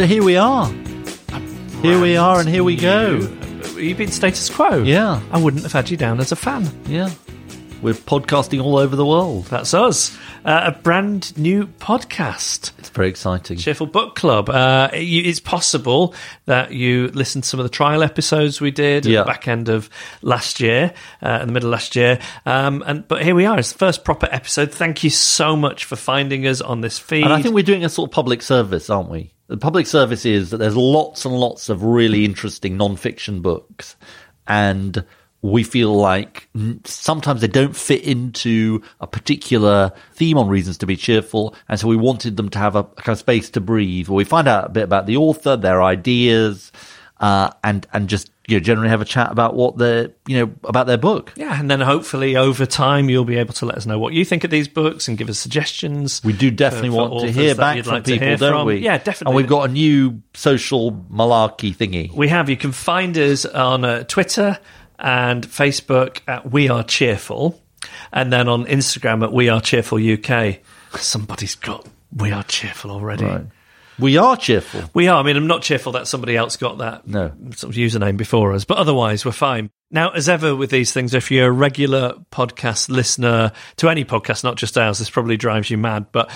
So 0.00 0.06
here 0.06 0.24
we 0.24 0.38
are. 0.38 0.66
Here 1.82 2.00
we 2.00 2.16
are, 2.16 2.40
and 2.40 2.48
here 2.48 2.64
we 2.64 2.74
go. 2.74 3.16
You've 3.76 3.98
been 3.98 4.10
status 4.10 4.48
quo. 4.48 4.82
Yeah. 4.82 5.20
I 5.30 5.36
wouldn't 5.38 5.62
have 5.62 5.74
had 5.74 5.90
you 5.90 5.98
down 5.98 6.20
as 6.20 6.32
a 6.32 6.36
fan. 6.36 6.70
Yeah. 6.86 7.10
We're 7.82 7.92
podcasting 7.92 8.64
all 8.64 8.78
over 8.78 8.96
the 8.96 9.04
world. 9.04 9.44
That's 9.48 9.74
us. 9.74 10.16
Uh, 10.42 10.72
a 10.74 10.78
brand 10.80 11.36
new 11.36 11.66
podcast. 11.66 12.72
It's 12.78 12.88
very 12.88 13.10
exciting. 13.10 13.58
Cheerful 13.58 13.88
Book 13.88 14.14
Club. 14.14 14.48
Uh, 14.48 14.88
you, 14.94 15.22
it's 15.24 15.38
possible 15.38 16.14
that 16.46 16.72
you 16.72 17.08
listened 17.08 17.44
to 17.44 17.50
some 17.50 17.60
of 17.60 17.64
the 17.64 17.68
trial 17.70 18.02
episodes 18.02 18.58
we 18.58 18.70
did 18.70 19.04
at 19.04 19.12
Yeah. 19.12 19.18
the 19.20 19.26
back 19.26 19.48
end 19.48 19.68
of 19.68 19.90
last 20.22 20.60
year, 20.60 20.94
uh, 21.22 21.40
in 21.42 21.48
the 21.48 21.52
middle 21.52 21.68
of 21.68 21.72
last 21.72 21.94
year. 21.94 22.18
Um, 22.46 22.82
and 22.86 23.06
but 23.06 23.22
here 23.22 23.34
we 23.34 23.44
are. 23.44 23.58
It's 23.58 23.72
the 23.72 23.78
first 23.78 24.02
proper 24.02 24.30
episode. 24.32 24.72
Thank 24.72 25.04
you 25.04 25.10
so 25.10 25.56
much 25.56 25.84
for 25.84 25.96
finding 25.96 26.46
us 26.46 26.62
on 26.62 26.80
this 26.80 26.98
feed. 26.98 27.24
And 27.24 27.34
I 27.34 27.42
think 27.42 27.54
we're 27.54 27.62
doing 27.64 27.84
a 27.84 27.90
sort 27.90 28.08
of 28.08 28.14
public 28.14 28.40
service, 28.40 28.88
aren't 28.88 29.10
we? 29.10 29.34
The 29.50 29.56
public 29.56 29.88
service 29.88 30.24
is 30.24 30.50
that 30.50 30.58
there's 30.58 30.76
lots 30.76 31.24
and 31.24 31.34
lots 31.34 31.68
of 31.68 31.82
really 31.82 32.24
interesting 32.24 32.76
non-fiction 32.76 33.42
books, 33.42 33.96
and 34.46 35.04
we 35.42 35.64
feel 35.64 35.92
like 35.92 36.48
sometimes 36.84 37.40
they 37.40 37.48
don't 37.48 37.74
fit 37.74 38.04
into 38.04 38.80
a 39.00 39.08
particular 39.08 39.90
theme 40.12 40.38
on 40.38 40.46
reasons 40.46 40.78
to 40.78 40.86
be 40.86 40.94
cheerful, 40.94 41.56
and 41.68 41.80
so 41.80 41.88
we 41.88 41.96
wanted 41.96 42.36
them 42.36 42.48
to 42.50 42.60
have 42.60 42.76
a, 42.76 42.84
kind 42.84 43.08
of 43.08 43.18
space 43.18 43.50
to 43.50 43.60
breathe, 43.60 44.08
where 44.08 44.18
we 44.18 44.24
find 44.24 44.46
out 44.46 44.66
a 44.66 44.68
bit 44.68 44.84
about 44.84 45.06
the 45.06 45.16
author, 45.16 45.56
their 45.56 45.82
ideas, 45.82 46.70
uh, 47.18 47.50
and 47.64 47.88
and 47.92 48.08
just 48.08 48.30
you 48.50 48.56
know 48.56 48.60
generally 48.60 48.88
have 48.90 49.00
a 49.00 49.04
chat 49.04 49.30
about 49.32 49.54
what 49.54 49.78
they're 49.78 50.10
you 50.26 50.38
know 50.38 50.52
about 50.64 50.86
their 50.86 50.98
book. 50.98 51.32
yeah, 51.36 51.58
and 51.58 51.70
then 51.70 51.80
hopefully 51.80 52.36
over 52.36 52.66
time 52.66 53.08
you'll 53.08 53.24
be 53.24 53.36
able 53.36 53.54
to 53.54 53.66
let 53.66 53.76
us 53.76 53.86
know 53.86 53.98
what 53.98 54.12
you 54.12 54.24
think 54.24 54.44
of 54.44 54.50
these 54.50 54.68
books 54.68 55.08
and 55.08 55.16
give 55.16 55.28
us 55.28 55.38
suggestions. 55.38 56.20
We 56.24 56.32
do 56.32 56.50
definitely 56.50 56.90
for- 56.90 57.08
for 57.08 57.14
want 57.14 57.26
to 57.26 57.32
hear 57.32 57.54
back 57.54 57.82
from 57.84 57.94
like 57.94 58.04
people, 58.04 58.36
don't 58.36 58.52
from. 58.52 58.66
we? 58.66 58.76
Yeah, 58.78 58.98
definitely. 58.98 59.26
And 59.30 59.36
we've 59.36 59.46
got 59.48 59.70
a 59.70 59.72
new 59.72 60.22
social 60.34 60.92
malarkey 60.92 61.74
thingy. 61.76 62.12
We 62.14 62.28
have. 62.28 62.50
You 62.50 62.56
can 62.56 62.72
find 62.72 63.16
us 63.16 63.44
on 63.46 63.84
uh, 63.84 64.04
Twitter 64.04 64.58
and 64.98 65.46
Facebook 65.46 66.20
at 66.28 66.50
We 66.50 66.68
Are 66.68 66.82
Cheerful, 66.84 67.60
and 68.12 68.32
then 68.32 68.48
on 68.48 68.66
Instagram 68.66 69.22
at 69.22 69.32
We 69.32 69.48
Are 69.48 69.60
Cheerful 69.60 69.98
UK. 69.98 70.58
Somebody's 70.96 71.54
got 71.54 71.86
We 72.14 72.32
Are 72.32 72.42
Cheerful 72.42 72.90
already. 72.90 73.24
Right. 73.24 73.44
We 74.00 74.16
are 74.16 74.36
cheerful. 74.36 74.82
We 74.94 75.08
are. 75.08 75.20
I 75.20 75.22
mean, 75.22 75.36
I'm 75.36 75.46
not 75.46 75.62
cheerful 75.62 75.92
that 75.92 76.06
somebody 76.08 76.36
else 76.36 76.56
got 76.56 76.78
that 76.78 77.06
No. 77.06 77.32
sort 77.54 77.72
of 77.72 77.76
username 77.78 78.16
before 78.16 78.52
us, 78.52 78.64
but 78.64 78.78
otherwise 78.78 79.24
we're 79.24 79.32
fine. 79.32 79.70
Now, 79.92 80.10
as 80.10 80.28
ever 80.28 80.54
with 80.54 80.70
these 80.70 80.92
things, 80.92 81.14
if 81.14 81.30
you're 81.30 81.48
a 81.48 81.52
regular 81.52 82.14
podcast 82.30 82.88
listener 82.88 83.52
to 83.76 83.88
any 83.88 84.04
podcast, 84.04 84.44
not 84.44 84.56
just 84.56 84.78
ours, 84.78 84.98
this 85.00 85.10
probably 85.10 85.36
drives 85.36 85.68
you 85.68 85.76
mad, 85.78 86.06
but 86.12 86.30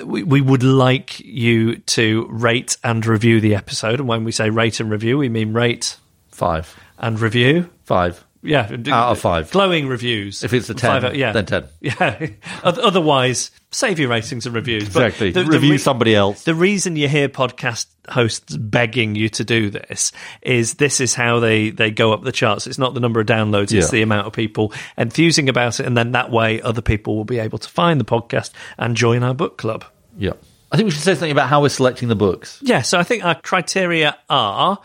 uh, 0.00 0.04
we, 0.06 0.22
we 0.22 0.40
would 0.40 0.62
like 0.62 1.18
you 1.20 1.76
to 1.78 2.26
rate 2.30 2.76
and 2.84 3.04
review 3.06 3.40
the 3.40 3.54
episode. 3.54 4.00
And 4.00 4.08
when 4.08 4.24
we 4.24 4.32
say 4.32 4.50
rate 4.50 4.80
and 4.80 4.90
review, 4.90 5.16
we 5.18 5.28
mean 5.30 5.52
rate 5.54 5.96
Five. 6.30 6.74
and 6.98 7.18
review. 7.18 7.70
Five. 7.84 8.24
Yeah, 8.42 8.70
Out 8.90 9.12
of 9.12 9.18
five. 9.18 9.50
glowing 9.50 9.86
reviews. 9.86 10.42
If 10.42 10.54
it's 10.54 10.70
a 10.70 10.74
10, 10.74 11.02
Five, 11.02 11.14
yeah, 11.16 11.32
then 11.32 11.44
10. 11.46 11.64
Yeah. 11.80 12.26
Otherwise, 12.64 13.50
save 13.70 13.98
your 13.98 14.08
ratings 14.08 14.46
and 14.46 14.54
reviews. 14.54 14.84
Exactly. 14.84 15.30
the- 15.30 15.42
the 15.44 15.50
Review 15.50 15.72
re- 15.72 15.78
somebody 15.78 16.14
else. 16.14 16.44
The 16.44 16.54
reason 16.54 16.96
you 16.96 17.08
hear 17.08 17.28
podcast 17.28 17.86
hosts 18.08 18.56
begging 18.56 19.14
you 19.14 19.28
to 19.28 19.44
do 19.44 19.70
this 19.70 20.12
is 20.42 20.74
this 20.74 21.00
is 21.00 21.14
how 21.14 21.38
they 21.40 21.70
they 21.70 21.90
go 21.90 22.12
up 22.12 22.22
the 22.22 22.32
charts. 22.32 22.66
It's 22.66 22.78
not 22.78 22.94
the 22.94 23.00
number 23.00 23.20
of 23.20 23.26
downloads; 23.26 23.70
Yeah. 23.72 23.80
it's 23.80 23.90
the 23.90 24.02
amount 24.02 24.26
of 24.26 24.32
people 24.32 24.72
enthusing 24.96 25.48
about 25.48 25.78
it, 25.80 25.86
and 25.86 25.96
then 25.96 26.12
that 26.12 26.30
way 26.30 26.60
other 26.62 26.82
people 26.82 27.16
will 27.16 27.24
be 27.24 27.38
able 27.38 27.58
to 27.58 27.68
find 27.68 28.00
the 28.00 28.04
podcast 28.04 28.52
and 28.78 28.96
join 28.96 29.22
our 29.22 29.34
book 29.34 29.58
club. 29.58 29.84
Yeah. 30.16 30.32
I 30.72 30.76
think 30.76 30.86
we 30.86 30.90
should 30.92 31.02
say 31.02 31.14
something 31.14 31.32
about 31.32 31.48
how 31.48 31.62
we're 31.62 31.68
selecting 31.68 32.08
the 32.08 32.14
books. 32.16 32.58
Yeah, 32.62 32.82
so 32.82 32.98
I 32.98 33.02
think 33.02 33.24
our 33.24 33.34
criteria 33.34 34.16
are 34.28 34.78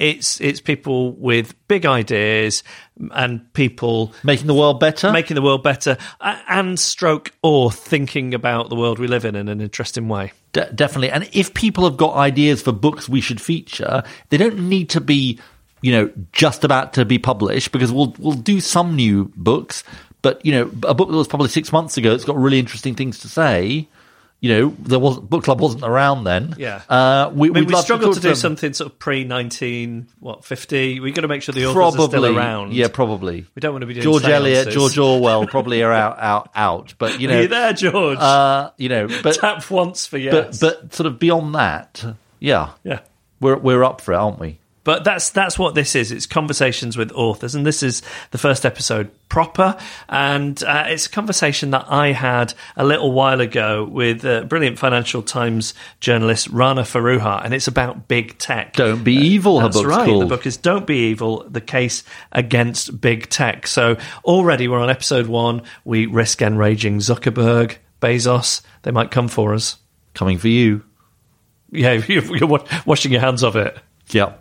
it's 0.00 0.40
it's 0.40 0.60
people 0.60 1.12
with 1.12 1.54
big 1.68 1.86
ideas 1.86 2.64
and 3.12 3.52
people 3.52 4.12
Making 4.24 4.46
the 4.48 4.54
world 4.54 4.80
better. 4.80 5.12
making 5.12 5.36
the 5.36 5.42
world 5.42 5.62
better 5.62 5.96
and 6.20 6.78
stroke 6.80 7.30
or 7.42 7.70
thinking 7.70 8.34
about 8.34 8.68
the 8.70 8.76
world 8.76 8.98
we 8.98 9.06
live 9.06 9.24
in 9.24 9.36
in 9.36 9.48
an 9.48 9.60
interesting 9.60 10.08
way. 10.08 10.32
De- 10.52 10.72
definitely. 10.72 11.10
And 11.10 11.28
if 11.32 11.54
people 11.54 11.84
have 11.84 11.96
got 11.96 12.16
ideas 12.16 12.62
for 12.62 12.72
books 12.72 13.08
we 13.08 13.20
should 13.20 13.40
feature, 13.40 14.02
they 14.30 14.36
don't 14.36 14.68
need 14.68 14.90
to 14.90 15.00
be, 15.00 15.38
you 15.82 15.92
know, 15.92 16.10
just 16.32 16.64
about 16.64 16.92
to 16.94 17.04
be 17.04 17.18
published 17.18 17.70
because 17.70 17.92
we'll 17.92 18.14
we'll 18.18 18.32
do 18.34 18.58
some 18.60 18.96
new 18.96 19.30
books. 19.36 19.84
But 20.22 20.44
you 20.44 20.52
know, 20.52 20.62
a 20.88 20.94
book 20.94 21.10
that 21.10 21.16
was 21.16 21.28
published 21.28 21.54
six 21.54 21.72
months 21.72 21.96
ago, 21.96 22.12
it's 22.14 22.24
got 22.24 22.36
really 22.36 22.58
interesting 22.58 22.94
things 22.94 23.18
to 23.20 23.28
say. 23.28 23.86
You 24.42 24.48
know, 24.58 24.74
there 24.78 24.98
was 24.98 25.18
book 25.18 25.44
club 25.44 25.60
wasn't 25.60 25.82
around 25.84 26.24
then. 26.24 26.54
Yeah. 26.56 26.80
uh, 26.88 27.30
we, 27.34 27.50
I 27.50 27.52
mean, 27.52 27.64
we'd 27.64 27.66
we 27.68 27.74
love 27.74 27.84
struggle 27.84 28.14
to, 28.14 28.20
do 28.20 28.28
them. 28.28 28.36
something 28.36 28.72
sort 28.72 28.90
of 28.90 28.98
pre 28.98 29.24
nineteen 29.24 30.08
what 30.18 30.46
fifty. 30.46 30.98
We 30.98 31.12
got 31.12 31.22
to 31.22 31.28
make 31.28 31.42
sure 31.42 31.52
the 31.52 31.66
authors 31.66 31.74
Probably, 31.74 32.04
are 32.04 32.08
still 32.08 32.38
around. 32.38 32.72
yeah, 32.72 32.88
probably. 32.88 33.44
we 33.54 33.60
don't 33.60 33.72
want 33.72 33.82
to 33.82 33.86
be 33.86 33.92
doing 33.94 34.02
George 34.04 34.24
Eliot. 34.24 34.70
George 34.70 34.96
Orwell 34.96 35.46
probably 35.46 35.82
are 35.82 35.92
out, 35.92 36.18
out, 36.18 36.50
out. 36.54 36.94
But 36.96 37.20
you 37.20 37.28
know, 37.28 37.36
Are 37.38 37.42
you 37.42 37.48
there, 37.48 37.72
George? 37.74 38.18
uh, 38.18 38.70
you 38.78 38.88
know, 38.88 39.08
but 39.22 39.34
Tap 39.34 39.70
once 39.70 40.06
for 40.06 40.16
yes. 40.16 40.58
but 40.58 40.80
but 40.82 40.94
sort 40.94 41.06
of 41.06 41.18
beyond 41.18 41.54
that, 41.54 42.02
yeah, 42.38 42.70
yeah. 42.82 43.00
we're 43.40 43.58
we're 43.58 43.84
up 43.84 44.00
for 44.00 44.14
it, 44.14 44.16
aren't 44.16 44.38
we? 44.40 44.58
But 44.82 45.04
that's 45.04 45.30
that's 45.30 45.58
what 45.58 45.74
this 45.74 45.94
is. 45.94 46.10
It's 46.10 46.26
conversations 46.26 46.96
with 46.96 47.12
authors, 47.12 47.54
and 47.54 47.66
this 47.66 47.82
is 47.82 48.02
the 48.30 48.38
first 48.38 48.64
episode 48.64 49.10
proper. 49.28 49.76
And 50.08 50.62
uh, 50.64 50.84
it's 50.88 51.06
a 51.06 51.10
conversation 51.10 51.70
that 51.72 51.84
I 51.88 52.12
had 52.12 52.54
a 52.76 52.84
little 52.84 53.12
while 53.12 53.42
ago 53.42 53.84
with 53.84 54.24
uh, 54.24 54.44
brilliant 54.44 54.78
Financial 54.78 55.22
Times 55.22 55.74
journalist 56.00 56.48
Rana 56.48 56.82
Foroohar, 56.82 57.44
and 57.44 57.52
it's 57.52 57.68
about 57.68 58.08
big 58.08 58.38
tech. 58.38 58.72
Don't 58.72 59.04
be 59.04 59.14
evil. 59.14 59.60
Her 59.60 59.68
That's 59.68 59.84
right. 59.84 60.06
called. 60.06 60.22
The 60.22 60.26
book 60.26 60.46
is 60.46 60.56
"Don't 60.56 60.86
Be 60.86 61.10
Evil: 61.10 61.44
The 61.48 61.60
Case 61.60 62.02
Against 62.32 63.00
Big 63.02 63.28
Tech." 63.28 63.66
So 63.66 63.98
already 64.24 64.66
we're 64.66 64.80
on 64.80 64.88
episode 64.88 65.26
one. 65.26 65.62
We 65.84 66.06
risk 66.06 66.40
enraging 66.40 67.00
Zuckerberg, 67.00 67.76
Bezos. 68.00 68.62
They 68.82 68.92
might 68.92 69.10
come 69.10 69.28
for 69.28 69.52
us. 69.52 69.76
Coming 70.14 70.38
for 70.38 70.48
you. 70.48 70.84
Yeah, 71.70 71.92
you're, 71.92 72.24
you're 72.38 72.48
wa- 72.48 72.66
washing 72.86 73.12
your 73.12 73.20
hands 73.20 73.44
of 73.44 73.56
it. 73.56 73.78
Yeah. 74.08 74.32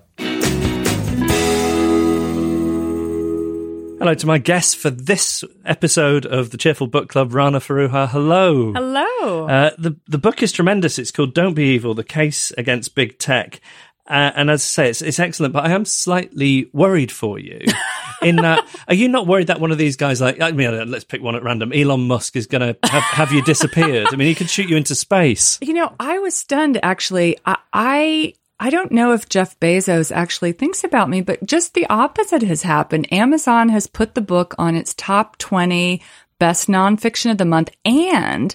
Hello 4.00 4.14
to 4.14 4.28
my 4.28 4.38
guest 4.38 4.78
for 4.78 4.90
this 4.90 5.44
episode 5.66 6.26
of 6.26 6.52
the 6.52 6.58
Cheerful 6.58 6.88
Book 6.88 7.10
Club, 7.10 7.34
Rana 7.34 7.60
Foroohar. 7.60 8.08
Hello. 8.08 8.72
Hello. 8.72 9.46
Uh, 9.46 9.72
the 9.78 9.98
the 10.08 10.18
book 10.18 10.42
is 10.42 10.54
tremendous. 10.54 10.98
It's 10.98 11.12
called 11.12 11.34
"Don't 11.34 11.54
Be 11.54 11.74
Evil: 11.74 11.94
The 11.94 12.06
Case 12.06 12.52
Against 12.58 12.96
Big 12.96 13.20
Tech," 13.20 13.60
uh, 14.08 14.32
and 14.36 14.50
as 14.50 14.62
I 14.62 14.64
say, 14.64 14.90
it's, 14.90 15.02
it's 15.02 15.20
excellent. 15.20 15.54
But 15.54 15.66
I 15.66 15.72
am 15.72 15.84
slightly 15.84 16.70
worried 16.72 17.12
for 17.12 17.40
you. 17.40 17.60
In 18.22 18.38
that, 18.38 18.66
are 18.88 18.94
you 18.94 19.08
not 19.08 19.28
worried 19.28 19.48
that 19.48 19.62
one 19.62 19.72
of 19.72 19.78
these 19.78 19.96
guys, 19.96 20.20
like 20.20 20.42
I 20.42 20.52
mean, 20.52 20.90
let's 20.90 21.06
pick 21.06 21.22
one 21.22 21.36
at 21.36 21.44
random, 21.44 21.72
Elon 21.74 22.08
Musk, 22.08 22.36
is 22.36 22.48
going 22.48 22.62
to 22.62 22.90
have, 22.90 23.04
have 23.04 23.32
you 23.32 23.42
disappeared? 23.44 24.08
I 24.12 24.16
mean, 24.18 24.28
he 24.28 24.36
could 24.36 24.50
shoot 24.50 24.70
you 24.70 24.76
into 24.76 24.94
space. 24.96 25.58
you 25.62 25.74
know, 25.74 25.94
I 26.00 26.20
was 26.20 26.36
stunned 26.36 26.80
actually. 26.84 27.38
I, 27.46 27.58
I 27.72 28.34
I 28.62 28.70
don't 28.70 28.92
know 28.92 29.14
if 29.14 29.30
Jeff 29.30 29.58
Bezos 29.60 30.12
actually 30.14 30.52
thinks 30.52 30.84
about 30.84 31.10
me, 31.10 31.22
but 31.22 31.46
just 31.46 31.74
the 31.74 31.88
opposite 31.90 32.44
has 32.44 32.64
happened. 32.64 33.12
Amazon 33.12 33.70
has 33.70 33.88
put 33.88 34.16
the 34.16 34.22
book 34.22 34.54
on 34.58 34.76
its 34.76 34.94
top 34.96 35.38
20 35.38 36.02
best 36.40 36.68
nonfiction 36.68 37.32
of 37.32 37.38
the 37.38 37.46
month 37.46 37.72
and 37.86 38.54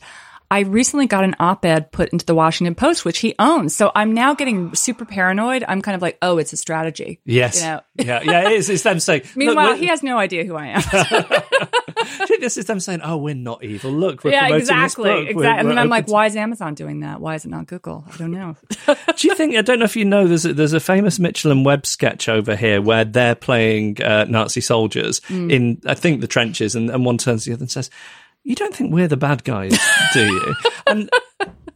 I 0.50 0.60
recently 0.60 1.06
got 1.06 1.24
an 1.24 1.34
op-ed 1.40 1.90
put 1.90 2.10
into 2.10 2.24
the 2.24 2.34
Washington 2.34 2.74
Post, 2.74 3.04
which 3.04 3.18
he 3.18 3.34
owns. 3.38 3.74
So 3.74 3.90
I'm 3.94 4.12
now 4.14 4.34
getting 4.34 4.74
super 4.74 5.04
paranoid. 5.04 5.64
I'm 5.66 5.82
kind 5.82 5.96
of 5.96 6.02
like, 6.02 6.16
oh, 6.22 6.38
it's 6.38 6.52
a 6.52 6.56
strategy. 6.56 7.18
Yes. 7.24 7.60
You 7.60 7.66
know? 7.68 7.80
yeah. 7.96 8.20
Yeah. 8.22 8.46
It 8.46 8.52
is. 8.52 8.68
It's 8.70 8.82
them 8.84 9.00
saying. 9.00 9.22
Meanwhile, 9.36 9.66
we're- 9.70 9.78
he 9.78 9.86
has 9.86 10.02
no 10.02 10.16
idea 10.18 10.44
who 10.44 10.54
I 10.54 10.66
am. 10.66 10.82
this 12.40 12.56
is 12.56 12.66
them 12.66 12.80
saying, 12.80 13.00
"Oh, 13.02 13.16
we're 13.16 13.34
not 13.34 13.64
evil. 13.64 13.90
Look, 13.90 14.24
we're 14.24 14.32
yeah, 14.32 14.40
promoting 14.40 14.60
exactly, 14.60 15.10
this 15.10 15.18
book. 15.18 15.28
exactly. 15.30 15.34
We're- 15.42 15.58
and 15.58 15.70
then 15.70 15.78
I'm 15.78 15.88
like, 15.88 16.06
to- 16.06 16.12
why 16.12 16.26
is 16.26 16.36
Amazon 16.36 16.74
doing 16.74 17.00
that? 17.00 17.20
Why 17.20 17.34
is 17.36 17.44
it 17.44 17.48
not 17.48 17.66
Google? 17.66 18.04
I 18.12 18.16
don't 18.16 18.30
know. 18.30 18.56
Do 19.16 19.28
you 19.28 19.34
think? 19.34 19.56
I 19.56 19.62
don't 19.62 19.78
know 19.78 19.84
if 19.86 19.96
you 19.96 20.04
know. 20.04 20.26
There's 20.26 20.44
a, 20.44 20.52
there's 20.52 20.72
a 20.72 20.80
famous 20.80 21.18
Mitchell 21.18 21.50
and 21.50 21.64
Webb 21.64 21.86
sketch 21.86 22.28
over 22.28 22.54
here 22.56 22.80
where 22.82 23.04
they're 23.04 23.34
playing 23.34 24.02
uh, 24.02 24.24
Nazi 24.28 24.60
soldiers 24.60 25.20
Hmm. 25.26 25.50
in, 25.50 25.80
I 25.86 25.94
think, 25.94 26.20
the 26.20 26.26
trenches, 26.26 26.74
and, 26.74 26.90
and 26.90 27.04
one 27.04 27.18
turns 27.18 27.44
to 27.44 27.50
the 27.50 27.54
other 27.54 27.62
and 27.62 27.70
says, 27.70 27.90
"You 28.44 28.54
don't 28.54 28.74
think 28.74 28.92
we're 28.92 29.08
the 29.08 29.16
bad 29.16 29.42
guys, 29.44 29.78
do 30.12 30.26
you?" 30.26 30.54
and 30.86 31.10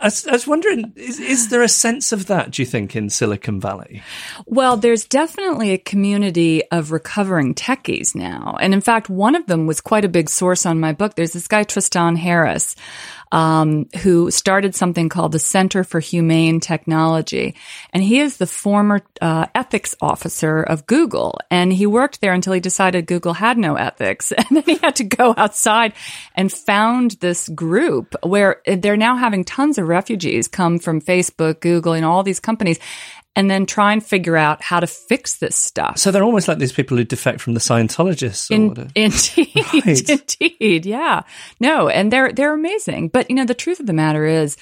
I 0.00 0.06
was, 0.30 0.46
wondering, 0.46 0.92
is, 0.94 1.18
is 1.18 1.48
there 1.48 1.62
a 1.62 1.68
sense 1.68 2.12
of 2.12 2.26
that? 2.26 2.52
Do 2.52 2.62
you 2.62 2.66
think 2.66 2.94
in 2.94 3.10
Silicon 3.10 3.60
Valley? 3.60 4.02
Well, 4.46 4.76
there's 4.76 5.04
definitely 5.04 5.72
a 5.72 5.78
community 5.78 6.62
of 6.70 6.92
recovering 6.92 7.54
techies 7.54 8.14
now. 8.14 8.56
And 8.60 8.72
in 8.72 8.80
fact, 8.80 9.10
one 9.10 9.34
of 9.34 9.46
them 9.46 9.66
was 9.66 9.80
quite 9.80 10.04
a 10.04 10.08
big 10.08 10.30
source 10.30 10.66
on 10.66 10.78
my 10.78 10.92
book. 10.92 11.16
There's 11.16 11.32
this 11.32 11.48
guy, 11.48 11.64
Tristan 11.64 12.14
Harris, 12.14 12.76
um, 13.32 13.88
who 14.02 14.30
started 14.30 14.74
something 14.74 15.08
called 15.08 15.32
the 15.32 15.38
Center 15.38 15.84
for 15.84 16.00
Humane 16.00 16.60
Technology. 16.60 17.56
And 17.92 18.02
he 18.02 18.20
is 18.20 18.36
the 18.36 18.46
former 18.46 19.00
uh, 19.20 19.46
ethics 19.54 19.94
officer 20.00 20.62
of 20.62 20.86
Google. 20.86 21.38
And 21.50 21.72
he 21.72 21.86
worked 21.86 22.20
there 22.20 22.32
until 22.32 22.52
he 22.52 22.60
decided 22.60 23.06
Google 23.06 23.34
had 23.34 23.58
no 23.58 23.74
ethics. 23.74 24.32
And 24.48 24.56
then 24.56 24.64
he 24.64 24.76
had 24.76 24.96
to 24.96 25.04
go 25.04 25.34
outside 25.36 25.92
and 26.34 26.50
found 26.50 27.12
this 27.20 27.50
group 27.50 28.14
where 28.22 28.62
they're 28.64 28.96
now 28.96 29.16
having 29.16 29.44
tons 29.44 29.76
of 29.76 29.87
refugees 29.88 30.46
come 30.46 30.78
from 30.78 31.00
Facebook, 31.00 31.60
Google, 31.60 31.94
and 31.94 32.04
all 32.04 32.22
these 32.22 32.38
companies 32.40 32.78
and 33.36 33.48
then 33.48 33.66
try 33.66 33.92
and 33.92 34.04
figure 34.04 34.36
out 34.36 34.62
how 34.62 34.80
to 34.80 34.86
fix 34.86 35.36
this 35.38 35.54
stuff. 35.56 35.96
So 35.98 36.10
they're 36.10 36.24
almost 36.24 36.48
like 36.48 36.58
these 36.58 36.72
people 36.72 36.96
who 36.96 37.04
defect 37.04 37.40
from 37.40 37.54
the 37.54 37.60
Scientologists. 37.60 38.50
Or 38.50 38.54
In, 38.54 38.88
indeed, 38.94 39.84
Right. 39.86 40.10
indeed, 40.10 40.86
yeah. 40.86 41.22
No, 41.60 41.88
and 41.88 42.12
they're 42.12 42.32
they're 42.32 42.54
amazing. 42.54 43.08
But 43.08 43.30
you 43.30 43.36
know, 43.36 43.44
the 43.44 43.54
truth 43.54 43.78
of 43.80 43.86
the 43.86 43.92
matter 43.92 44.24
is, 44.24 44.56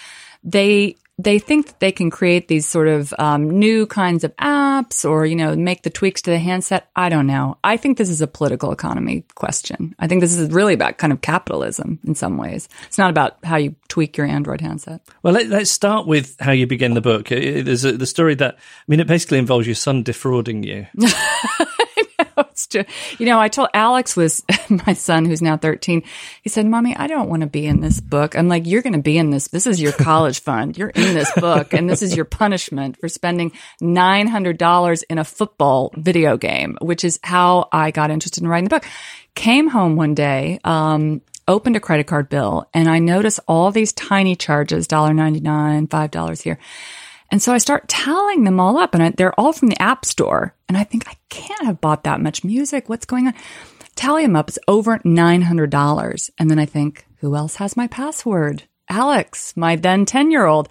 they 0.44 0.96
they 1.18 1.38
think 1.38 1.66
that 1.66 1.80
they 1.80 1.92
can 1.92 2.10
create 2.10 2.46
these 2.48 2.66
sort 2.66 2.88
of 2.88 3.14
um, 3.18 3.58
new 3.58 3.86
kinds 3.86 4.22
of 4.22 4.36
apps, 4.36 5.08
or 5.08 5.24
you 5.24 5.34
know, 5.34 5.56
make 5.56 5.82
the 5.82 5.90
tweaks 5.90 6.20
to 6.22 6.30
the 6.30 6.38
handset. 6.38 6.88
I 6.94 7.08
don't 7.08 7.26
know. 7.26 7.56
I 7.64 7.78
think 7.78 7.96
this 7.96 8.10
is 8.10 8.20
a 8.20 8.26
political 8.26 8.70
economy 8.70 9.24
question. 9.34 9.94
I 9.98 10.08
think 10.08 10.20
this 10.20 10.36
is 10.36 10.50
really 10.50 10.74
about 10.74 10.98
kind 10.98 11.12
of 11.12 11.22
capitalism 11.22 11.98
in 12.04 12.14
some 12.14 12.36
ways. 12.36 12.68
It's 12.86 12.98
not 12.98 13.10
about 13.10 13.38
how 13.44 13.56
you 13.56 13.74
tweak 13.88 14.16
your 14.16 14.26
Android 14.26 14.60
handset. 14.60 15.00
Well, 15.22 15.32
let, 15.32 15.48
let's 15.48 15.70
start 15.70 16.06
with 16.06 16.36
how 16.38 16.52
you 16.52 16.66
begin 16.66 16.94
the 16.94 17.00
book. 17.00 17.28
There's 17.28 17.84
a, 17.84 17.92
the 17.92 18.06
story 18.06 18.34
that, 18.34 18.56
I 18.56 18.84
mean, 18.86 19.00
it 19.00 19.06
basically 19.06 19.38
involves 19.38 19.66
your 19.66 19.74
son 19.74 20.02
defrauding 20.02 20.64
you. 20.64 20.86
True. 22.70 22.84
You 23.18 23.26
know, 23.26 23.40
I 23.40 23.48
told 23.48 23.68
Alex 23.72 24.16
was 24.16 24.44
my 24.86 24.92
son 24.92 25.24
who's 25.24 25.42
now 25.42 25.56
13. 25.56 26.02
He 26.42 26.48
said, 26.48 26.66
Mommy, 26.66 26.94
I 26.96 27.06
don't 27.06 27.28
want 27.28 27.42
to 27.42 27.46
be 27.46 27.66
in 27.66 27.80
this 27.80 28.00
book. 28.00 28.36
I'm 28.36 28.48
like, 28.48 28.66
you're 28.66 28.82
going 28.82 28.92
to 28.92 29.02
be 29.02 29.18
in 29.18 29.30
this. 29.30 29.48
This 29.48 29.66
is 29.66 29.80
your 29.80 29.92
college 29.92 30.40
fund. 30.40 30.76
You're 30.76 30.90
in 30.90 31.14
this 31.14 31.32
book 31.34 31.72
and 31.72 31.88
this 31.88 32.02
is 32.02 32.14
your 32.14 32.24
punishment 32.24 32.98
for 32.98 33.08
spending 33.08 33.52
$900 33.82 35.04
in 35.08 35.18
a 35.18 35.24
football 35.24 35.92
video 35.96 36.36
game, 36.36 36.76
which 36.80 37.04
is 37.04 37.18
how 37.22 37.68
I 37.72 37.90
got 37.90 38.10
interested 38.10 38.42
in 38.42 38.48
writing 38.48 38.64
the 38.64 38.76
book. 38.76 38.84
Came 39.34 39.68
home 39.68 39.96
one 39.96 40.14
day, 40.14 40.58
um, 40.64 41.20
opened 41.48 41.76
a 41.76 41.80
credit 41.80 42.06
card 42.06 42.28
bill 42.28 42.68
and 42.74 42.88
I 42.88 42.98
noticed 42.98 43.40
all 43.46 43.70
these 43.70 43.92
tiny 43.92 44.34
charges, 44.34 44.88
$1.99, 44.88 45.88
$5 45.88 46.42
here. 46.42 46.58
And 47.30 47.42
so 47.42 47.52
I 47.52 47.58
start 47.58 47.88
tallying 47.88 48.44
them 48.44 48.60
all 48.60 48.78
up, 48.78 48.94
and 48.94 49.02
I, 49.02 49.10
they're 49.10 49.38
all 49.38 49.52
from 49.52 49.68
the 49.68 49.80
App 49.82 50.04
Store. 50.04 50.54
And 50.68 50.76
I 50.76 50.84
think 50.84 51.08
I 51.08 51.16
can't 51.28 51.66
have 51.66 51.80
bought 51.80 52.04
that 52.04 52.20
much 52.20 52.44
music. 52.44 52.88
What's 52.88 53.06
going 53.06 53.28
on? 53.28 53.34
Tally 53.96 54.22
them 54.22 54.36
up. 54.36 54.48
It's 54.48 54.58
over 54.68 54.98
$900. 54.98 56.30
And 56.38 56.50
then 56.50 56.58
I 56.58 56.66
think, 56.66 57.06
who 57.18 57.34
else 57.34 57.56
has 57.56 57.76
my 57.76 57.86
password? 57.86 58.64
Alex, 58.88 59.56
my 59.56 59.76
then 59.76 60.04
10 60.04 60.30
year 60.30 60.46
old. 60.46 60.68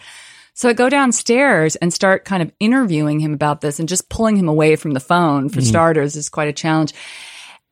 So 0.54 0.69
I 0.69 0.74
go 0.74 0.90
downstairs 0.90 1.75
and 1.75 1.94
start 1.94 2.24
kind 2.24 2.42
of 2.42 2.52
interviewing 2.62 3.19
him 3.19 3.34
about 3.34 3.60
this 3.60 3.80
and 3.80 3.90
just 3.90 4.08
pulling 4.08 4.38
him 4.38 4.48
away 4.48 4.78
from 4.78 4.92
the 4.92 5.01
phone 5.01 5.50
for 5.50 5.60
mm-hmm. 5.60 5.68
starters 5.68 6.16
is 6.16 6.30
quite 6.30 6.48
a 6.48 6.54
challenge. 6.54 6.94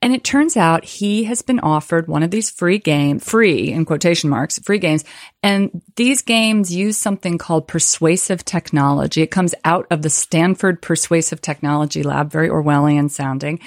And 0.01 0.13
it 0.13 0.25
turns 0.25 0.57
out 0.57 0.83
he 0.83 1.23
has 1.23 1.41
been 1.41 1.61
offered 1.61 2.09
one 2.09 2.23
of 2.23 2.31
these 2.31 2.51
free 2.51 2.77
game, 2.77 3.19
free 3.19 3.71
in 3.71 3.85
quotation 3.85 4.29
marks, 4.29 4.59
free 4.59 4.79
games. 4.79 5.05
And 5.43 5.81
these 5.97 6.21
games 6.21 6.73
use 6.73 6.97
something 6.97 7.37
called 7.37 7.67
persuasive 7.67 8.45
technology. 8.45 9.21
It 9.21 9.29
comes 9.29 9.53
out 9.65 9.85
of 9.91 10.01
the 10.01 10.09
Stanford 10.09 10.81
Persuasive 10.81 11.41
Technology 11.41 12.01
Lab, 12.01 12.31
very 12.31 12.47
Orwellian 12.47 13.11
sounding, 13.11 13.59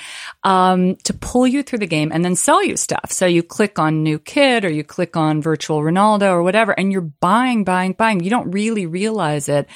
um, 0.43 0.96
to 1.05 1.12
pull 1.12 1.46
you 1.46 1.62
through 1.62 1.81
the 1.81 1.87
game 1.87 2.11
and 2.12 2.25
then 2.25 2.34
sell 2.34 2.64
you 2.64 2.78
stuff. 2.78 3.12
So 3.12 3.26
you 3.26 3.43
click 3.43 3.78
on 3.78 4.02
new 4.02 4.19
kid 4.19 4.64
or 4.64 4.70
you 4.70 4.82
click 4.82 5.19
on 5.19 5.43
virtual 5.43 5.81
Ronaldo 5.81 6.31
or 6.31 6.43
whatever, 6.43 6.73
and 6.73 6.90
you're 6.90 7.02
buying, 7.02 7.62
buying, 7.62 7.93
buying. 7.93 8.25
You 8.25 8.31
don't 8.31 8.50
really 8.50 8.87
realize 8.87 9.50
it. 9.50 9.69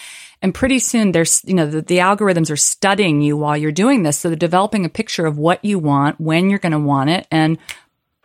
And 0.43 0.55
pretty 0.55 0.79
soon 0.79 1.12
there's, 1.12 1.44
you 1.44 1.53
know, 1.53 1.67
the, 1.67 1.82
the 1.82 1.99
algorithms 1.99 2.50
are 2.50 2.56
studying 2.56 3.20
you 3.20 3.37
while 3.37 3.58
you're 3.58 3.73
doing 3.73 4.05
this. 4.05 4.19
So 4.19 4.29
they're 4.29 4.37
developing 4.37 4.87
a 4.87 4.88
picture 4.88 5.26
of 5.26 5.37
what 5.37 5.62
you 5.62 5.79
want, 5.79 6.19
when 6.19 6.49
you're 6.49 6.58
going 6.58 6.73
to 6.73 6.79
want 6.79 7.11
it. 7.11 7.26
And 7.31 7.58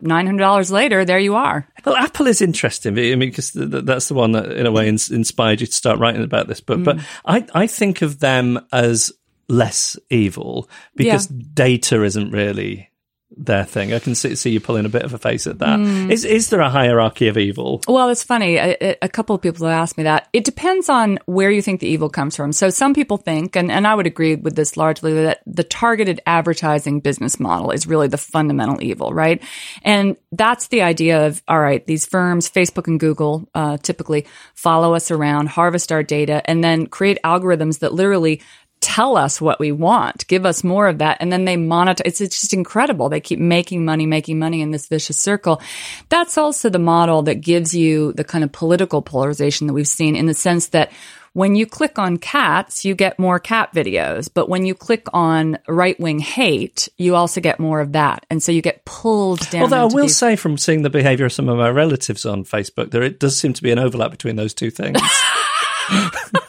$900 0.03 0.71
later, 0.71 1.05
there 1.05 1.19
you 1.19 1.35
are. 1.35 1.67
Well, 1.85 1.95
Apple 1.95 2.27
is 2.27 2.41
interesting. 2.41 2.93
I 2.93 3.15
mean, 3.15 3.19
because 3.19 3.51
th- 3.51 3.71
th- 3.71 3.85
that's 3.85 4.07
the 4.07 4.13
one 4.13 4.33
that, 4.33 4.51
in 4.51 4.65
a 4.65 4.71
way, 4.71 4.87
ins- 4.87 5.11
inspired 5.11 5.61
you 5.61 5.67
to 5.67 5.73
start 5.73 5.99
writing 5.99 6.23
about 6.23 6.47
this 6.47 6.61
book. 6.61 6.83
But 6.83 6.97
mm. 6.97 7.03
I, 7.25 7.45
I 7.53 7.67
think 7.67 8.01
of 8.01 8.19
them 8.19 8.59
as 8.71 9.11
less 9.47 9.97
evil 10.09 10.69
because 10.95 11.27
data 11.27 12.03
isn't 12.03 12.31
really 12.31 12.89
their 13.37 13.65
thing. 13.65 13.93
I 13.93 13.99
can 13.99 14.15
see, 14.15 14.35
see 14.35 14.51
you 14.51 14.59
pulling 14.59 14.85
a 14.85 14.89
bit 14.89 15.03
of 15.03 15.13
a 15.13 15.17
face 15.17 15.45
at 15.47 15.59
that. 15.59 15.79
Is 15.79 16.25
is 16.25 16.49
there 16.49 16.61
a 16.61 16.69
hierarchy 16.69 17.27
of 17.27 17.37
evil? 17.37 17.81
Well, 17.87 18.09
it's 18.09 18.23
funny. 18.23 18.57
A, 18.57 18.95
a 19.01 19.09
couple 19.09 19.35
of 19.35 19.41
people 19.41 19.67
have 19.67 19.77
asked 19.81 19.97
me 19.97 20.03
that. 20.03 20.29
It 20.33 20.45
depends 20.45 20.89
on 20.89 21.19
where 21.25 21.51
you 21.51 21.61
think 21.61 21.81
the 21.81 21.87
evil 21.87 22.09
comes 22.09 22.35
from. 22.35 22.51
So 22.51 22.69
some 22.69 22.93
people 22.93 23.17
think, 23.17 23.55
and, 23.55 23.71
and 23.71 23.85
I 23.85 23.93
would 23.95 24.07
agree 24.07 24.35
with 24.35 24.55
this 24.55 24.77
largely, 24.77 25.13
that 25.13 25.41
the 25.45 25.63
targeted 25.63 26.21
advertising 26.25 26.99
business 26.99 27.39
model 27.39 27.71
is 27.71 27.87
really 27.87 28.07
the 28.07 28.17
fundamental 28.17 28.81
evil, 28.81 29.13
right? 29.13 29.41
And 29.83 30.17
that's 30.31 30.67
the 30.67 30.81
idea 30.81 31.27
of, 31.27 31.43
all 31.47 31.59
right, 31.59 31.85
these 31.85 32.05
firms, 32.05 32.49
Facebook 32.49 32.87
and 32.87 32.99
Google, 32.99 33.49
uh, 33.53 33.77
typically 33.77 34.25
follow 34.53 34.93
us 34.93 35.11
around, 35.11 35.49
harvest 35.49 35.91
our 35.91 36.03
data, 36.03 36.41
and 36.49 36.63
then 36.63 36.87
create 36.87 37.17
algorithms 37.23 37.79
that 37.79 37.93
literally 37.93 38.41
tell 38.85 39.17
us 39.17 39.41
what 39.41 39.59
we 39.59 39.71
want, 39.71 40.27
give 40.27 40.45
us 40.45 40.63
more 40.63 40.87
of 40.87 40.99
that, 40.99 41.17
and 41.19 41.33
then 41.33 41.43
they 41.43 41.57
monitor. 41.57 42.03
It's, 42.05 42.21
it's 42.21 42.39
just 42.39 42.53
incredible. 42.53 43.09
They 43.09 43.19
keep 43.19 43.39
making 43.39 43.83
money, 43.83 44.05
making 44.05 44.37
money 44.37 44.61
in 44.61 44.69
this 44.69 44.85
vicious 44.85 45.17
circle. 45.17 45.59
That's 46.09 46.37
also 46.37 46.69
the 46.69 46.77
model 46.77 47.23
that 47.23 47.41
gives 47.41 47.73
you 47.73 48.13
the 48.13 48.23
kind 48.23 48.43
of 48.43 48.51
political 48.51 49.01
polarization 49.01 49.65
that 49.65 49.73
we've 49.73 49.87
seen 49.87 50.15
in 50.15 50.27
the 50.27 50.35
sense 50.35 50.67
that 50.67 50.91
when 51.33 51.55
you 51.55 51.65
click 51.65 51.97
on 51.97 52.17
cats, 52.17 52.85
you 52.85 52.93
get 52.93 53.17
more 53.17 53.39
cat 53.39 53.73
videos, 53.73 54.29
but 54.31 54.47
when 54.47 54.65
you 54.65 54.75
click 54.75 55.07
on 55.13 55.57
right 55.67 55.99
wing 55.99 56.19
hate, 56.19 56.87
you 56.95 57.15
also 57.15 57.41
get 57.41 57.59
more 57.59 57.81
of 57.81 57.93
that. 57.93 58.25
And 58.29 58.41
so 58.41 58.51
you 58.51 58.61
get 58.61 58.85
pulled 58.85 59.49
down. 59.49 59.63
Although 59.63 59.81
I 59.81 59.85
will 59.85 60.03
these- 60.03 60.15
say, 60.15 60.35
from 60.35 60.59
seeing 60.59 60.83
the 60.83 60.91
behaviour 60.91 61.25
of 61.25 61.33
some 61.33 61.49
of 61.49 61.57
my 61.57 61.69
relatives 61.69 62.23
on 62.25 62.45
Facebook, 62.45 62.91
there 62.91 63.01
it 63.01 63.19
does 63.19 63.35
seem 63.35 63.51
to 63.53 63.63
be 63.63 63.71
an 63.71 63.79
overlap 63.79 64.11
between 64.11 64.35
those 64.35 64.53
two 64.53 64.69
things. 64.69 65.01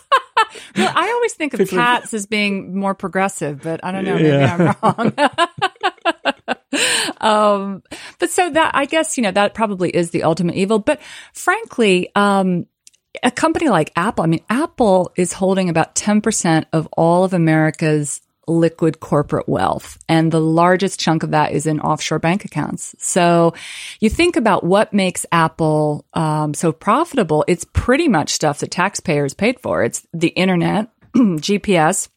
Always 1.27 1.35
think 1.35 1.55
of 1.55 1.59
People- 1.59 1.79
cats 1.79 2.15
as 2.15 2.27
being 2.27 2.79
more 2.79 2.95
progressive, 2.95 3.61
but 3.61 3.85
I 3.85 3.91
don't 3.91 4.05
know. 4.05 4.15
Maybe 4.15 4.29
Yeah. 4.29 4.75
I'm 4.81 5.13
wrong. 5.13 5.13
um, 7.21 7.83
but 8.21 8.31
so 8.31 8.49
that 8.51 8.71
I 8.75 8.85
guess 8.85 9.17
you 9.17 9.25
know 9.25 9.33
that 9.33 9.55
probably 9.55 9.91
is 9.91 10.11
the 10.11 10.23
ultimate 10.23 10.55
evil. 10.55 10.79
But 10.79 11.01
frankly, 11.33 12.11
um, 12.15 12.67
a 13.25 13.33
company 13.33 13.69
like 13.69 13.91
Apple, 13.97 14.23
I 14.23 14.29
mean, 14.29 14.45
Apple 14.49 15.13
is 15.17 15.33
holding 15.33 15.69
about 15.69 15.97
ten 15.97 16.21
percent 16.21 16.69
of 16.73 16.87
all 16.97 17.25
of 17.25 17.33
America's 17.35 18.21
liquid 18.49 19.01
corporate 19.01 19.49
wealth. 19.49 19.99
And 20.09 20.31
the 20.31 20.41
largest 20.41 21.01
chunk 21.01 21.25
of 21.25 21.33
that 21.33 21.51
is 21.51 21.67
in 21.67 21.81
offshore 21.81 22.21
bank 22.21 22.45
accounts. 22.45 22.95
So 23.01 23.55
you 23.99 24.09
think 24.09 24.37
about 24.37 24.63
what 24.63 24.93
makes 24.93 25.27
Apple 25.33 26.05
um, 26.15 26.55
so 26.55 26.71
profitable. 26.71 27.45
It's 27.49 27.67
pretty 27.73 28.07
much 28.07 28.31
stuff 28.31 28.61
that 28.61 28.71
taxpayers 28.71 29.35
paid 29.35 29.59
for. 29.59 29.83
It's 29.83 30.07
the 30.15 30.29
internet, 30.29 30.91
GPS, 31.41 32.09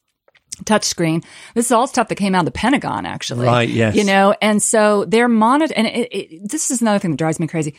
touchscreen. 0.63 1.23
This 1.53 1.65
is 1.65 1.71
all 1.71 1.87
stuff 1.87 2.07
that 2.09 2.15
came 2.15 2.35
out 2.35 2.39
of 2.39 2.45
the 2.45 2.51
Pentagon, 2.51 3.05
actually. 3.05 3.45
Right, 3.45 3.69
yes. 3.69 3.95
You 3.95 4.03
know, 4.03 4.35
and 4.41 4.61
so 4.61 5.05
they're 5.05 5.27
monitoring. 5.27 5.85
And 5.85 5.87
it, 5.87 6.09
it, 6.11 6.49
this 6.49 6.71
is 6.71 6.81
another 6.81 6.99
thing 6.99 7.11
that 7.11 7.17
drives 7.17 7.39
me 7.39 7.47
crazy. 7.47 7.75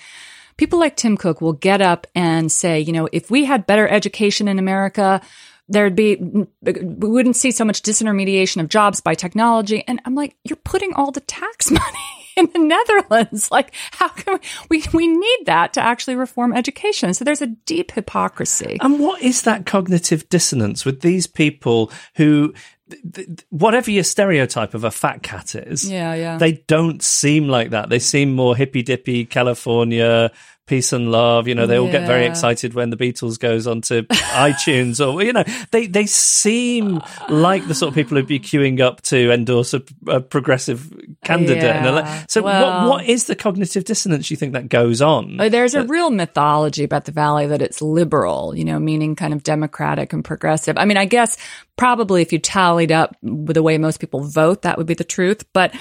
People 0.56 0.78
like 0.78 0.96
Tim 0.96 1.16
Cook 1.16 1.40
will 1.40 1.54
get 1.54 1.80
up 1.80 2.06
and 2.14 2.50
say, 2.52 2.80
you 2.80 2.92
know, 2.92 3.08
if 3.12 3.30
we 3.30 3.44
had 3.44 3.66
better 3.66 3.88
education 3.88 4.48
in 4.48 4.58
America, 4.58 5.22
there'd 5.70 5.96
be 5.96 6.16
we 6.16 7.08
wouldn't 7.08 7.36
see 7.36 7.52
so 7.52 7.64
much 7.64 7.82
disintermediation 7.82 8.60
of 8.60 8.68
jobs 8.68 9.00
by 9.00 9.14
technology 9.14 9.84
and 9.86 10.00
i'm 10.04 10.14
like 10.14 10.36
you're 10.44 10.56
putting 10.56 10.92
all 10.94 11.12
the 11.12 11.20
tax 11.20 11.70
money 11.70 12.19
in 12.40 12.48
the 12.52 12.58
netherlands 12.58 13.50
like 13.56 13.72
how 13.92 14.08
can 14.08 14.38
we 14.68 14.78
we, 14.78 14.84
we 14.92 15.06
need 15.08 15.38
that 15.46 15.72
to 15.74 15.80
actually 15.80 16.16
reform 16.16 16.52
education 16.52 17.14
so 17.14 17.24
there's 17.24 17.42
a 17.42 17.46
deep 17.46 17.92
hypocrisy 17.92 18.76
And 18.80 18.98
what 18.98 19.22
is 19.22 19.42
that 19.42 19.66
cognitive 19.66 20.28
dissonance 20.28 20.84
with 20.84 21.00
these 21.00 21.26
people 21.26 21.92
who 22.16 22.52
th- 22.90 23.02
th- 23.14 23.40
whatever 23.50 23.90
your 23.90 24.04
stereotype 24.04 24.74
of 24.74 24.84
a 24.84 24.90
fat 24.90 25.22
cat 25.22 25.54
is, 25.54 25.88
Yeah, 25.88 26.14
yeah. 26.14 26.38
they 26.38 26.64
don't 26.66 27.02
seem 27.02 27.46
like 27.48 27.70
that. 27.70 27.88
They 27.88 27.98
seem 28.00 28.34
more 28.34 28.56
hippy 28.56 28.82
dippy 28.82 29.24
California 29.24 30.30
peace 30.70 30.92
and 30.94 31.10
love. 31.10 31.48
You 31.48 31.54
know, 31.54 31.66
they 31.66 31.78
all 31.78 31.90
get 31.90 32.06
very 32.06 32.24
excited 32.24 32.72
when 32.74 32.88
the 32.90 32.96
Beatles 32.96 33.38
goes 33.38 33.66
onto 33.66 34.02
iTunes, 34.06 35.04
or 35.04 35.22
you 35.22 35.32
know, 35.34 35.44
they 35.72 35.86
they 35.88 36.06
seem 36.06 37.00
like 37.28 37.66
the 37.66 37.74
sort 37.74 37.88
of 37.88 37.94
people 37.94 38.16
who'd 38.16 38.26
be 38.26 38.38
queuing 38.40 38.80
up 38.80 39.02
to 39.02 39.30
endorse 39.32 39.74
a, 39.74 39.82
a 40.06 40.20
progressive 40.20 40.90
candidate. 41.24 41.62
Yeah. 41.64 42.24
so, 42.28 42.42
Well- 42.42 42.86
what 42.88 43.00
what 43.00 43.04
is 43.06 43.24
the 43.24 43.34
cognitive 43.36 43.84
dissonance 43.84 44.30
you 44.30 44.36
think 44.36 44.52
that 44.52 44.68
goes 44.68 45.02
on? 45.02 45.40
Uh, 45.40 45.48
There's 45.48 45.74
a 45.74 45.84
real 45.84 46.10
mythology 46.10 46.84
about 46.84 47.04
the 47.04 47.12
valley 47.12 47.46
that 47.48 47.60
it's 47.60 47.82
liberal, 47.82 48.54
you 48.56 48.64
know, 48.64 48.78
meaning 48.78 49.16
kind 49.16 49.34
of 49.34 49.42
democratic 49.42 50.12
and 50.12 50.24
progressive. 50.24 50.78
I 50.78 50.84
mean, 50.84 50.96
I 50.96 51.04
guess 51.04 51.36
probably 51.76 52.22
if 52.22 52.32
you 52.32 52.38
tallied 52.38 52.92
up 52.92 53.16
with 53.22 53.54
the 53.54 53.62
way 53.62 53.76
most 53.78 53.98
people 54.00 54.22
vote, 54.22 54.62
that 54.62 54.78
would 54.78 54.86
be 54.86 54.94
the 54.94 55.02
truth. 55.04 55.44
But 55.52 55.74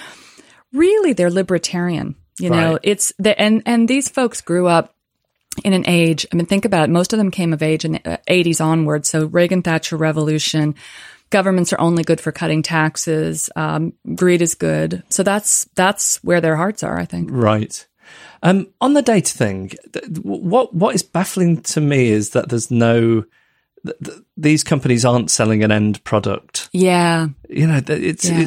really, 0.74 1.14
they're 1.14 1.30
libertarian. 1.30 2.16
You 2.40 2.50
know, 2.50 2.72
Right. 2.74 2.80
it's 2.84 3.14
the 3.20 3.40
and 3.40 3.62
and 3.66 3.88
these 3.88 4.10
folks 4.10 4.42
grew 4.42 4.68
up 4.68 4.96
in 5.64 5.74
an 5.74 5.84
age. 5.88 6.26
I 6.32 6.36
mean, 6.36 6.46
think 6.46 6.66
about 6.66 6.84
it. 6.86 6.90
Most 6.92 7.12
of 7.14 7.18
them 7.18 7.32
came 7.32 7.54
of 7.54 7.62
age 7.62 7.84
in 7.86 7.94
the 7.94 8.14
uh, 8.14 8.18
80s 8.30 8.62
onward. 8.64 9.06
So 9.06 9.26
Reagan 9.26 9.62
Thatcher 9.62 9.98
revolution. 9.98 10.76
Governments 11.32 11.72
are 11.74 11.80
only 11.82 12.04
good 12.04 12.20
for 12.20 12.32
cutting 12.32 12.64
taxes. 12.64 13.50
Um, 13.56 13.94
greed 14.16 14.42
is 14.42 14.56
good. 14.56 15.04
So 15.10 15.22
that's 15.22 15.66
that's 15.76 16.24
where 16.24 16.42
their 16.42 16.56
hearts 16.56 16.82
are. 16.84 16.98
I 17.00 17.06
think. 17.06 17.30
Right. 17.32 17.86
Um, 18.42 18.68
on 18.82 18.94
the 18.94 19.02
data 19.02 19.32
thing, 19.34 19.72
th- 19.94 20.06
what 20.24 20.74
what 20.74 20.96
is 20.96 21.04
baffling 21.04 21.62
to 21.64 21.82
me 21.82 22.10
is 22.10 22.32
that 22.32 22.50
there's 22.50 22.72
no 22.72 23.26
th- 23.86 23.98
th- 24.04 24.18
these 24.38 24.64
companies 24.64 25.06
aren't 25.06 25.32
selling 25.32 25.64
an 25.64 25.72
end 25.72 26.04
product. 26.04 26.70
Yeah. 26.74 27.28
You 27.50 27.68
know, 27.68 27.82
it's 27.88 28.30
Yeah. 28.30 28.42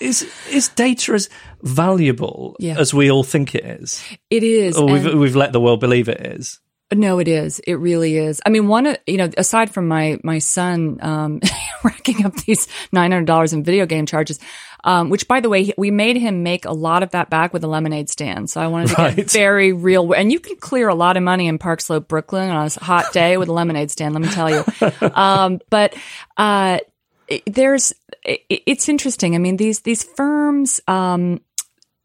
it's 0.00 0.22
is 0.50 0.68
data 0.70 1.12
as 1.14 1.28
valuable 1.62 2.56
Yeah. 2.58 2.78
as 2.78 2.92
we 2.94 3.10
all 3.10 3.24
think 3.24 3.54
it 3.54 3.64
is, 3.64 4.02
It 4.30 4.42
is. 4.42 4.76
or 4.76 4.86
we've 4.90 5.14
we've 5.14 5.36
let 5.36 5.52
the 5.52 5.60
world 5.60 5.80
believe 5.80 6.08
it 6.08 6.20
is. 6.20 6.60
No, 6.92 7.18
it 7.18 7.28
is. 7.28 7.58
It 7.60 7.74
really 7.74 8.16
is. 8.16 8.40
I 8.46 8.48
mean, 8.48 8.66
one, 8.66 8.86
of 8.86 8.96
you 9.06 9.18
know, 9.18 9.28
aside 9.36 9.70
from 9.74 9.88
my 9.88 10.18
my 10.24 10.38
son 10.38 10.98
um, 11.02 11.40
racking 11.84 12.24
up 12.24 12.34
these 12.46 12.66
nine 12.92 13.12
hundred 13.12 13.26
dollars 13.26 13.52
in 13.52 13.62
video 13.62 13.84
game 13.84 14.06
charges, 14.06 14.38
um, 14.84 15.10
which 15.10 15.28
by 15.28 15.40
the 15.40 15.50
way, 15.50 15.70
we 15.76 15.90
made 15.90 16.16
him 16.16 16.42
make 16.42 16.64
a 16.64 16.72
lot 16.72 17.02
of 17.02 17.10
that 17.10 17.28
back 17.28 17.52
with 17.52 17.62
a 17.62 17.66
lemonade 17.66 18.08
stand. 18.08 18.48
So 18.48 18.60
I 18.60 18.68
wanted 18.68 18.88
to 18.88 18.94
Right. 19.02 19.16
get 19.16 19.30
very 19.30 19.74
real, 19.74 20.14
and 20.14 20.32
you 20.32 20.40
can 20.40 20.56
clear 20.56 20.88
a 20.88 20.94
lot 20.94 21.18
of 21.18 21.22
money 21.22 21.46
in 21.46 21.58
Park 21.58 21.82
Slope, 21.82 22.08
Brooklyn, 22.08 22.48
on 22.48 22.66
a 22.66 22.84
hot 22.84 23.12
day 23.12 23.36
with 23.36 23.48
a 23.50 23.52
lemonade 23.52 23.90
stand. 23.90 24.14
Let 24.14 24.22
me 24.22 24.28
tell 24.30 24.50
you. 24.50 24.64
um, 25.14 25.60
but 25.68 25.94
uh, 26.38 26.78
there's, 27.46 27.92
it, 28.24 28.40
it's 28.48 28.88
interesting. 28.88 29.34
I 29.34 29.38
mean, 29.38 29.58
these 29.58 29.80
these 29.80 30.04
firms. 30.04 30.80
Um, 30.88 31.42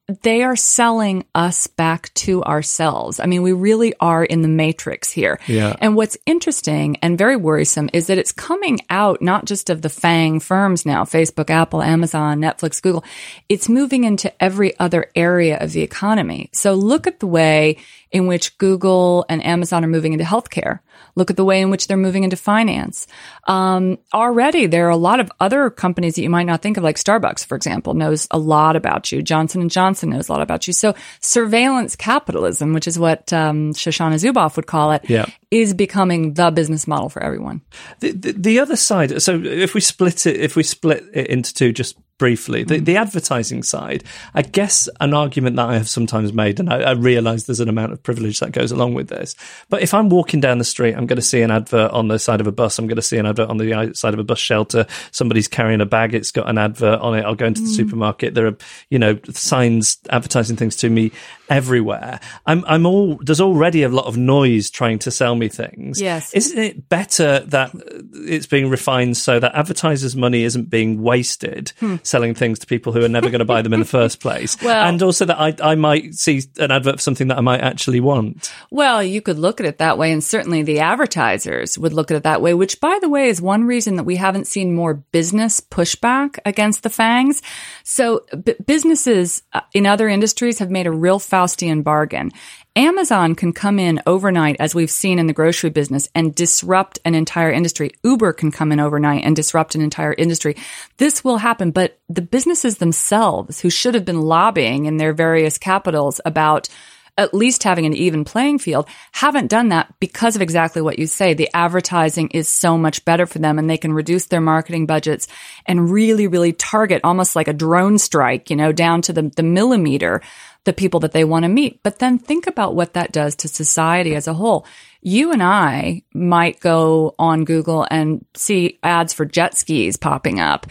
they 0.08 0.44
are 0.44 0.56
selling 0.56 1.26
us 1.34 1.68
back 1.68 2.14
to 2.14 2.44
ourselves. 2.44 3.22
I 3.22 3.26
mean, 3.26 3.42
we 3.42 3.54
really 3.54 3.94
are 4.02 4.24
in 4.24 4.42
the 4.42 4.50
matrix 4.50 5.10
here. 5.10 5.40
Yeah. 5.48 5.76
And 5.80 5.96
what's 5.96 6.18
interesting 6.26 6.98
and 6.98 7.18
very 7.18 7.38
worrisome 7.38 7.90
is 7.94 8.08
that 8.08 8.18
it's 8.18 8.34
coming 8.34 8.80
out 8.90 9.22
not 9.22 9.46
just 9.46 9.70
of 9.70 9.82
the 9.82 9.90
FANG 9.90 10.42
firms 10.42 10.86
now, 10.86 11.06
Facebook, 11.06 11.50
Apple, 11.50 11.82
Amazon, 11.82 12.40
Netflix, 12.40 12.82
Google. 12.82 13.06
It's 13.48 13.70
moving 13.70 14.04
into 14.04 14.32
every 14.44 14.78
other 14.78 15.10
area 15.16 15.58
of 15.58 15.72
the 15.72 15.82
economy. 15.82 16.50
So 16.54 16.74
look 16.74 17.08
at 17.08 17.22
the 17.22 17.28
way 17.28 17.78
in 18.12 18.28
which 18.28 18.58
Google 18.58 19.26
and 19.30 19.44
Amazon 19.44 19.86
are 19.86 19.88
moving 19.90 20.12
into 20.12 20.26
healthcare. 20.26 20.80
Look 21.16 21.30
at 21.30 21.38
the 21.38 21.46
way 21.46 21.62
in 21.62 21.70
which 21.70 21.88
they're 21.88 21.98
moving 21.98 22.24
into 22.24 22.36
finance. 22.36 23.08
Um, 23.48 23.98
already, 24.14 24.66
there 24.68 24.88
are 24.88 24.90
a 24.92 24.98
lot 24.98 25.20
of 25.20 25.32
other 25.40 25.70
companies 25.70 26.16
that 26.16 26.22
you 26.24 26.30
might 26.30 26.46
not 26.46 26.62
think 26.62 26.78
of, 26.78 26.84
like 26.84 26.96
Starbucks, 26.98 27.46
for 27.46 27.56
example, 27.56 27.94
knows 27.94 28.28
a 28.32 28.38
lot 28.38 28.76
about 28.76 29.12
you. 29.12 29.22
Johnson 29.22 29.62
and 29.62 29.70
Johnson 29.72 30.10
knows 30.10 30.30
a 30.30 30.32
lot 30.32 30.42
about 30.42 30.68
you. 30.68 30.74
So 30.74 30.96
surveillance 31.20 31.96
capitalism, 31.96 32.74
which 32.74 32.88
is 32.88 32.98
what 33.00 33.32
um, 33.34 33.74
Shoshana 33.74 34.16
Zuboff 34.16 34.56
would 34.56 34.68
call 34.68 34.92
it, 34.92 35.10
Yeah. 35.10 35.26
is 35.52 35.74
becoming 35.74 36.34
the 36.34 36.52
business 36.52 36.88
model 36.88 37.10
for 37.10 37.22
everyone. 37.24 37.62
The, 38.00 38.12
the, 38.12 38.32
the 38.34 38.60
other 38.60 38.76
side. 38.76 39.22
So 39.22 39.42
if 39.44 39.74
we 39.74 39.82
split 39.82 40.26
it, 40.26 40.38
if 40.40 40.56
we 40.56 40.64
split 40.64 41.04
it 41.14 41.28
into 41.28 41.54
two, 41.54 41.72
just 41.74 41.98
briefly, 42.18 42.64
the, 42.64 42.76
mm. 42.76 42.86
the 42.86 42.98
advertising 42.98 43.64
side. 43.64 44.04
I 44.34 44.44
guess 44.44 44.88
an 45.00 45.14
argument 45.14 45.56
that 45.56 45.70
I 45.70 45.74
have 45.76 45.90
sometimes 45.90 46.34
made, 46.34 46.60
and 46.60 46.72
I, 46.72 46.82
I 46.82 46.92
realise 46.92 47.44
there's 47.44 47.60
an 47.60 47.70
amount 47.70 47.92
of 47.92 48.04
privilege 48.04 48.40
that 48.40 48.52
goes 48.52 48.72
along 48.72 48.94
with 48.94 49.10
this. 49.10 49.36
But 49.70 49.82
if 49.82 49.94
I'm 49.94 50.10
walking 50.10 50.40
down 50.40 50.58
the 50.58 50.64
street, 50.64 50.96
I'm 50.96 51.06
going 51.06 51.18
to 51.18 51.24
see 51.24 51.42
an 51.42 51.52
advert 51.52 51.92
on 51.92 52.08
the 52.08 52.20
side 52.20 52.42
of 52.42 52.48
a 52.48 52.52
bus. 52.52 52.78
I'm 52.80 52.88
going 52.88 52.98
to 52.98 53.02
see 53.02 53.18
an 53.18 53.26
advert 53.26 53.50
on 53.50 53.58
the 53.58 53.92
side 53.94 54.14
of 54.14 54.20
a 54.20 54.24
bus 54.24 54.40
shelter. 54.40 54.86
Somebody's 55.12 55.48
carrying 55.48 55.82
a 55.82 55.86
bag. 55.86 56.14
It's 56.14 56.32
got 56.32 56.50
an 56.50 56.58
advert 56.58 57.00
on 57.02 57.16
it. 57.18 57.26
I'll 57.26 57.36
go 57.36 57.48
into 57.48 57.62
the 57.62 57.68
mm. 57.68 57.76
supermarket. 57.76 58.36
There 58.36 58.48
are, 58.48 58.58
you 58.90 59.00
know, 59.00 59.20
signs 59.32 59.98
advertising 60.10 60.56
things 60.56 60.76
to 60.78 60.90
me 60.90 61.12
everywhere. 61.50 62.20
I'm, 62.46 62.64
I'm 62.68 62.86
all, 62.86 63.16
there's 63.18 63.42
already 63.42 63.84
a 63.84 63.90
lot 63.90 64.06
of 64.06 64.18
noise 64.18 64.70
trying 64.70 65.00
to 65.00 65.12
sell 65.12 65.36
me 65.36 65.50
things. 65.50 66.00
Yes. 66.00 66.34
Isn't 66.34 66.58
it 66.58 66.90
better 66.90 67.40
that 67.40 67.76
uh, 67.76 67.80
it's 68.14 68.48
being 68.48 68.70
refined 68.70 69.18
so 69.18 69.40
that 69.40 69.54
advertisers' 69.56 70.16
money 70.16 70.44
isn't 70.44 70.70
being 70.70 71.02
wasted 71.02 71.74
hmm. 71.80 71.98
Selling 72.04 72.34
things 72.36 72.60
to 72.60 72.68
people 72.68 72.94
who 72.94 73.04
are 73.04 73.10
never 73.10 73.30
going 73.30 73.40
to 73.40 73.46
buy 73.46 73.62
them 73.62 73.74
in 73.74 73.80
the 73.80 73.86
first 73.86 74.20
place? 74.20 74.58
Well- 74.64 74.88
and 74.88 75.02
also 75.02 75.26
that 75.26 75.40
I, 75.40 75.56
I 75.62 75.76
might 75.76 76.16
see 76.16 76.42
an 76.60 76.72
advert 76.72 76.96
for 76.96 77.02
something 77.02 77.28
that 77.28 77.38
I 77.38 77.42
might 77.42 77.62
actually 77.62 78.00
want. 78.00 78.52
Well, 78.72 79.04
you 79.04 79.22
could 79.22 79.38
look 79.38 79.60
at 79.60 79.66
it 79.66 79.78
that 79.80 79.98
way, 79.98 80.12
and 80.12 80.24
certainly 80.24 80.64
the 80.64 80.80
advertisers 80.80 81.78
would 81.78 81.94
look 81.94 82.12
at 82.12 82.18
it 82.18 82.24
that 82.24 82.42
way, 82.42 82.54
which, 82.54 82.80
by 82.80 82.98
the 83.02 83.10
way, 83.10 83.28
is 83.28 83.42
one 83.42 83.66
reason 83.66 83.96
that 83.96 84.04
we 84.04 84.16
haven't 84.16 84.48
seen 84.48 84.74
more 84.74 84.94
business 84.96 85.60
pushback 85.60 86.40
against 86.46 86.84
the 86.84 86.90
fangs. 86.90 87.42
So, 87.84 88.26
b- 88.44 88.56
businesses 88.66 89.44
uh, 89.54 89.62
in 89.74 89.86
other 89.86 90.08
industries 90.08 90.60
have 90.60 90.70
made 90.72 90.88
a 90.88 90.92
real 90.92 91.20
Faustian 91.20 91.84
bargain. 91.84 92.32
Amazon 92.76 93.36
can 93.36 93.54
come 93.54 93.78
in 93.78 94.02
overnight, 94.08 94.56
as 94.60 94.74
we've 94.74 94.90
seen 94.90 95.20
in 95.20 95.28
the 95.28 95.34
grocery 95.34 95.70
business, 95.70 96.10
and 96.16 96.34
disrupt 96.34 96.98
an 97.06 97.14
entire 97.14 97.52
industry. 97.52 97.92
Uber 98.04 98.34
can 98.34 98.52
come 98.52 98.72
in 98.72 98.80
overnight 98.80 99.24
and 99.24 99.36
disrupt 99.36 99.76
an 99.76 99.82
entire 99.82 100.14
industry. 100.14 100.56
This 100.98 101.24
will 101.24 101.38
happen, 101.38 101.70
but 101.70 102.00
the 102.10 102.24
businesses 102.24 102.80
themselves, 102.80 103.62
who 103.62 103.70
should 103.70 103.94
have 103.94 104.06
been 104.06 104.22
lobbying 104.22 104.86
in 104.86 104.98
their 104.98 105.14
various 105.14 105.60
capitals 105.60 106.20
about 106.26 106.68
at 107.16 107.34
least 107.34 107.64
having 107.64 107.86
an 107.86 107.94
even 107.94 108.26
playing 108.26 108.58
field, 108.58 108.88
haven't 109.12 109.52
done 109.52 109.70
that 109.70 109.94
because 110.00 110.36
of 110.36 110.42
exactly 110.42 110.82
what 110.82 110.98
you 110.98 111.06
say. 111.06 111.36
The 111.36 111.50
advertising 111.54 112.30
is 112.30 112.50
so 112.50 112.76
much 112.76 113.06
better 113.06 113.28
for 113.28 113.38
them 113.38 113.60
and 113.60 113.70
they 113.70 113.78
can 113.78 113.94
reduce 113.94 114.26
their 114.26 114.42
marketing 114.42 114.88
budgets 114.88 115.28
and 115.68 115.92
really, 115.92 116.26
really 116.26 116.54
target 116.54 117.02
almost 117.04 117.36
like 117.36 117.48
a 117.48 117.54
drone 117.54 118.00
strike, 118.00 118.50
you 118.50 118.56
know, 118.56 118.72
down 118.72 119.04
to 119.04 119.14
the, 119.14 119.32
the 119.36 119.44
millimeter, 119.44 120.22
the 120.66 120.74
people 120.74 121.00
that 121.02 121.12
they 121.12 121.24
want 121.24 121.44
to 121.44 121.50
meet. 121.50 121.82
But 121.84 122.00
then 122.00 122.18
think 122.18 122.48
about 122.48 122.76
what 122.76 122.94
that 122.94 123.12
does 123.12 123.36
to 123.38 123.48
society 123.48 124.16
as 124.16 124.28
a 124.28 124.34
whole. 124.34 124.66
You 125.02 125.32
and 125.32 125.44
I 125.44 126.04
might 126.14 126.60
go 126.60 127.16
on 127.20 127.46
Google 127.46 127.86
and 127.92 128.26
see 128.36 128.80
ads 128.84 129.14
for 129.14 129.26
jet 129.26 129.58
skis 129.58 129.98
popping 129.98 130.40
up 130.40 130.68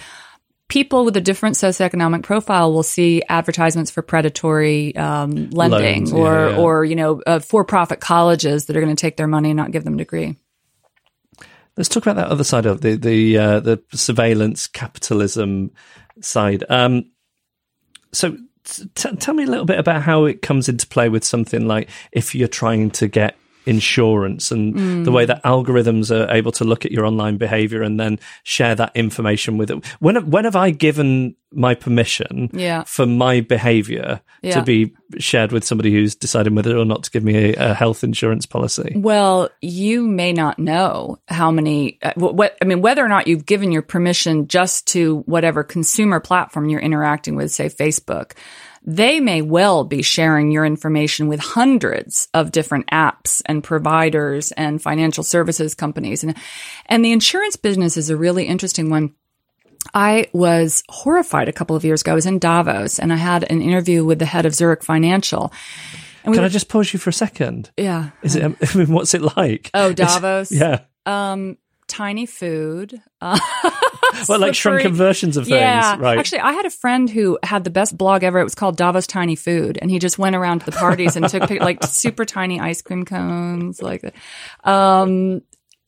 people 0.73 1.05
with 1.05 1.15
a 1.19 1.21
different 1.21 1.55
socioeconomic 1.55 2.23
profile 2.23 2.73
will 2.73 2.83
see 2.83 3.23
advertisements 3.29 3.91
for 3.91 4.01
predatory 4.01 4.97
um, 4.97 5.51
lending 5.51 6.07
Loans, 6.07 6.13
yeah, 6.13 6.19
or 6.19 6.49
yeah. 6.49 6.57
or 6.57 6.85
you 6.87 6.97
know 6.97 7.21
uh, 7.27 7.41
for-profit 7.41 8.01
colleges 8.01 8.65
that 8.65 8.77
are 8.77 8.81
going 8.81 8.97
to 8.97 9.01
take 9.01 9.19
their 9.19 9.27
money 9.27 9.51
and 9.51 9.57
not 9.59 9.71
give 9.71 9.85
them 9.85 9.95
a 9.95 9.99
degree. 9.99 10.35
Let's 11.77 11.91
talk 11.91 12.05
about 12.05 12.17
that 12.17 12.29
other 12.29 12.43
side 12.43 12.65
of 12.65 12.81
the 12.81 12.97
the 12.97 13.37
uh, 13.37 13.61
the 13.61 13.83
surveillance 13.93 14.67
capitalism 14.67 15.73
side. 16.23 16.65
Um, 16.71 17.11
so, 18.13 18.39
t- 18.65 19.17
tell 19.17 19.35
me 19.35 19.45
a 19.45 19.47
little 19.47 19.65
bit 19.65 19.79
about 19.79 20.03
how 20.03 20.25
it 20.25 20.43
comes 20.43 20.69
into 20.69 20.87
play 20.87 21.09
with 21.09 21.25
something 21.25 21.67
like 21.67 21.89
if 22.13 22.35
you're 22.35 22.49
trying 22.49 22.91
to 22.91 23.09
get 23.09 23.37
insurance 23.67 24.51
and 24.51 25.05
the 25.07 25.13
way 25.13 25.25
that 25.25 25.43
algorithms 25.45 26.11
are 26.11 26.31
able 26.35 26.53
to 26.53 26.65
look 26.65 26.85
at 26.85 26.93
your 26.93 27.05
online 27.07 27.37
behavior 27.37 27.83
and 27.83 27.99
then 27.99 28.19
share 28.43 28.75
that 28.75 28.93
information 28.95 29.59
with 29.59 29.71
it. 29.71 29.85
When 30.01 30.31
when 30.31 30.45
have 30.45 30.57
I 30.57 30.71
given 30.71 31.35
my 31.55 31.75
permission 31.75 32.49
Yeah. 32.55 32.85
for 32.85 33.05
my 33.05 33.41
behavior 33.41 34.21
Yeah. 34.43 34.55
to 34.55 34.63
be 34.63 34.93
shared 35.19 35.53
with 35.53 35.65
somebody 35.65 35.93
who's 35.93 36.15
deciding 36.15 36.55
whether 36.55 36.77
or 36.79 36.87
not 36.87 37.03
to 37.05 37.11
give 37.11 37.23
me 37.23 37.53
a, 37.55 37.71
a 37.71 37.75
health 37.75 38.03
insurance 38.03 38.47
policy? 38.47 38.95
Well, 38.97 39.51
you 39.61 40.07
may 40.07 40.33
not 40.33 40.59
know 40.59 41.19
how 41.29 41.51
many. 41.51 41.99
Uh, 42.03 42.13
what 42.17 42.57
I 42.63 42.65
mean, 42.65 42.81
whether 42.81 43.05
or 43.05 43.09
not 43.09 43.27
you've 43.27 43.45
given 43.47 43.71
your 43.71 43.83
permission 43.83 44.49
just 44.49 44.87
to 44.89 45.19
whatever 45.27 45.63
consumer 45.63 46.21
platform 46.21 46.69
you're 46.71 46.81
interacting 46.81 47.37
with, 47.37 47.53
say 47.53 47.69
Facebook. 47.69 48.33
They 48.85 49.21
may 49.21 49.43
well 49.43 49.85
be 49.85 50.03
sharing 50.03 50.51
your 50.51 50.65
information 50.67 51.29
with 51.29 51.39
hundreds 51.41 52.29
of 52.35 52.51
different 52.51 52.89
apps 52.89 53.41
and 53.47 53.63
providers 53.63 54.51
and 54.53 54.83
financial 54.83 55.23
services 55.23 55.75
companies. 55.75 56.25
And, 56.25 56.37
and 56.87 57.05
the 57.05 57.13
insurance 57.13 57.55
business 57.57 57.97
is 57.97 58.11
a 58.11 58.17
really 58.17 58.45
interesting 58.47 58.91
one. 58.91 59.15
I 59.95 60.29
was 60.33 60.83
horrified 60.89 61.49
a 61.49 61.53
couple 61.53 61.77
of 61.77 61.85
years 61.85 62.01
ago. 62.03 62.13
I 62.13 62.15
was 62.15 62.27
in 62.27 62.39
Davos 62.39 62.99
and 62.99 63.13
I 63.13 63.17
had 63.17 63.45
an 63.51 63.63
interview 63.63 64.05
with 64.05 64.19
the 64.19 64.25
head 64.27 64.47
of 64.47 64.55
Zurich 64.55 64.83
Financial. 64.85 65.53
We 66.25 66.33
Can 66.35 66.43
were- 66.43 66.47
I 66.47 66.49
just 66.49 66.69
pause 66.69 66.93
you 66.93 66.99
for 66.99 67.11
a 67.11 67.13
second? 67.13 67.71
yeah. 67.77 68.11
Is 68.23 68.37
it? 68.37 68.45
I 68.75 68.79
mean, 68.79 68.93
what's 68.93 69.15
it 69.15 69.23
like? 69.37 69.71
Oh, 69.75 69.91
It's- 69.91 70.15
Davos? 70.15 70.53
yeah. 70.53 70.81
Um, 71.07 71.59
Tiny 71.93 72.27
Food. 72.27 73.01
Uh, 74.15 74.25
well, 74.29 74.41
like 74.41 74.55
shrunken 74.55 74.93
versions 74.93 75.39
of 75.39 75.45
things, 75.45 75.57
yeah. 75.57 75.97
right? 75.99 76.19
Actually, 76.19 76.41
I 76.41 76.53
had 76.53 76.67
a 76.67 76.71
friend 76.71 77.09
who 77.09 77.39
had 77.43 77.63
the 77.63 77.71
best 77.71 77.97
blog 77.97 78.25
ever. 78.25 78.41
It 78.41 78.45
was 78.45 78.55
called 78.55 78.77
Davos 78.77 79.07
Tiny 79.07 79.37
Food, 79.37 79.79
and 79.81 79.91
he 79.91 80.01
just 80.01 80.19
went 80.19 80.37
around 80.37 80.59
to 80.59 80.67
the 80.67 80.73
parties 80.73 81.17
and 81.17 81.27
took 81.29 81.49
like 81.49 81.83
super 81.87 82.27
tiny 82.27 82.61
ice 82.61 82.83
cream 82.83 83.05
cones, 83.05 83.81
like 83.81 84.03
that. 84.03 84.15
Um, 84.65 85.43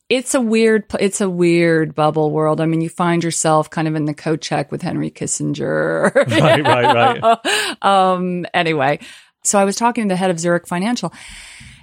it's 0.09 0.33
a 0.33 0.39
weird, 0.41 0.85
it's 0.97 1.19
a 1.21 1.29
weird 1.29 1.93
bubble 1.93 2.31
world. 2.31 2.61
I 2.61 2.65
mean, 2.65 2.81
you 2.81 2.89
find 2.89 3.23
yourself 3.23 3.69
kind 3.69 3.87
of 3.87 3.93
in 3.95 4.05
the 4.05 4.13
coat 4.15 4.41
check 4.41 4.71
with 4.71 4.81
Henry 4.81 5.11
Kissinger. 5.11 6.15
right, 6.15 6.65
right, 6.65 7.21
right. 7.21 7.83
um, 7.83 8.45
anyway, 8.53 8.99
so 9.43 9.59
I 9.59 9.65
was 9.65 9.75
talking 9.75 10.07
to 10.07 10.13
the 10.13 10.17
head 10.17 10.31
of 10.31 10.39
Zurich 10.39 10.67
Financial, 10.67 11.13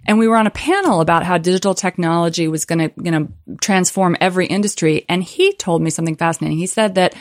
and 0.06 0.18
we 0.18 0.28
were 0.28 0.36
on 0.36 0.46
a 0.46 0.50
panel 0.50 1.00
about 1.00 1.24
how 1.24 1.38
digital 1.38 1.74
technology 1.74 2.48
was 2.48 2.64
going 2.64 2.78
to, 2.78 2.92
you 3.02 3.10
know, 3.10 3.28
transform 3.60 4.16
every 4.20 4.46
industry. 4.46 5.04
And 5.08 5.22
he 5.22 5.52
told 5.54 5.82
me 5.82 5.90
something 5.90 6.16
fascinating. 6.16 6.58
He 6.58 6.66
said 6.66 6.96
that 6.96 7.14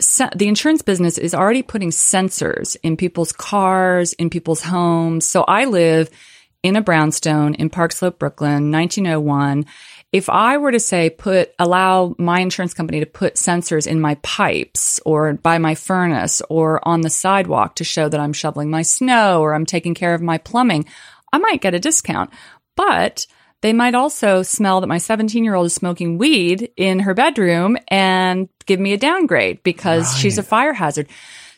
se- 0.00 0.30
the 0.34 0.48
insurance 0.48 0.82
business 0.82 1.18
is 1.18 1.34
already 1.34 1.62
putting 1.62 1.90
sensors 1.90 2.76
in 2.82 2.96
people's 2.96 3.32
cars, 3.32 4.12
in 4.14 4.30
people's 4.30 4.62
homes. 4.62 5.24
So 5.26 5.42
I 5.42 5.66
live 5.66 6.10
in 6.62 6.74
a 6.74 6.82
brownstone 6.82 7.54
in 7.54 7.70
Park 7.70 7.92
Slope, 7.92 8.18
Brooklyn, 8.18 8.72
1901. 8.72 9.66
If 10.12 10.28
I 10.28 10.56
were 10.56 10.72
to 10.72 10.80
say 10.80 11.10
put 11.10 11.52
allow 11.58 12.14
my 12.18 12.40
insurance 12.40 12.74
company 12.74 13.00
to 13.00 13.06
put 13.06 13.34
sensors 13.34 13.86
in 13.86 14.00
my 14.00 14.16
pipes 14.16 14.98
or 15.04 15.34
by 15.34 15.58
my 15.58 15.74
furnace 15.74 16.42
or 16.48 16.80
on 16.86 17.02
the 17.02 17.10
sidewalk 17.10 17.76
to 17.76 17.84
show 17.84 18.08
that 18.08 18.18
I'm 18.18 18.32
shoveling 18.32 18.70
my 18.70 18.82
snow 18.82 19.42
or 19.42 19.54
I'm 19.54 19.66
taking 19.66 19.94
care 19.94 20.14
of 20.14 20.22
my 20.22 20.38
plumbing, 20.38 20.86
I 21.32 21.38
might 21.38 21.60
get 21.60 21.74
a 21.74 21.80
discount. 21.80 22.30
But 22.76 23.26
they 23.62 23.72
might 23.72 23.94
also 23.94 24.42
smell 24.42 24.80
that 24.80 24.86
my 24.86 24.98
17 24.98 25.42
year 25.42 25.54
old 25.54 25.66
is 25.66 25.74
smoking 25.74 26.18
weed 26.18 26.70
in 26.76 27.00
her 27.00 27.14
bedroom 27.14 27.76
and 27.88 28.48
give 28.66 28.78
me 28.78 28.92
a 28.92 28.98
downgrade 28.98 29.62
because 29.62 30.16
she's 30.16 30.38
a 30.38 30.42
fire 30.42 30.72
hazard. 30.72 31.08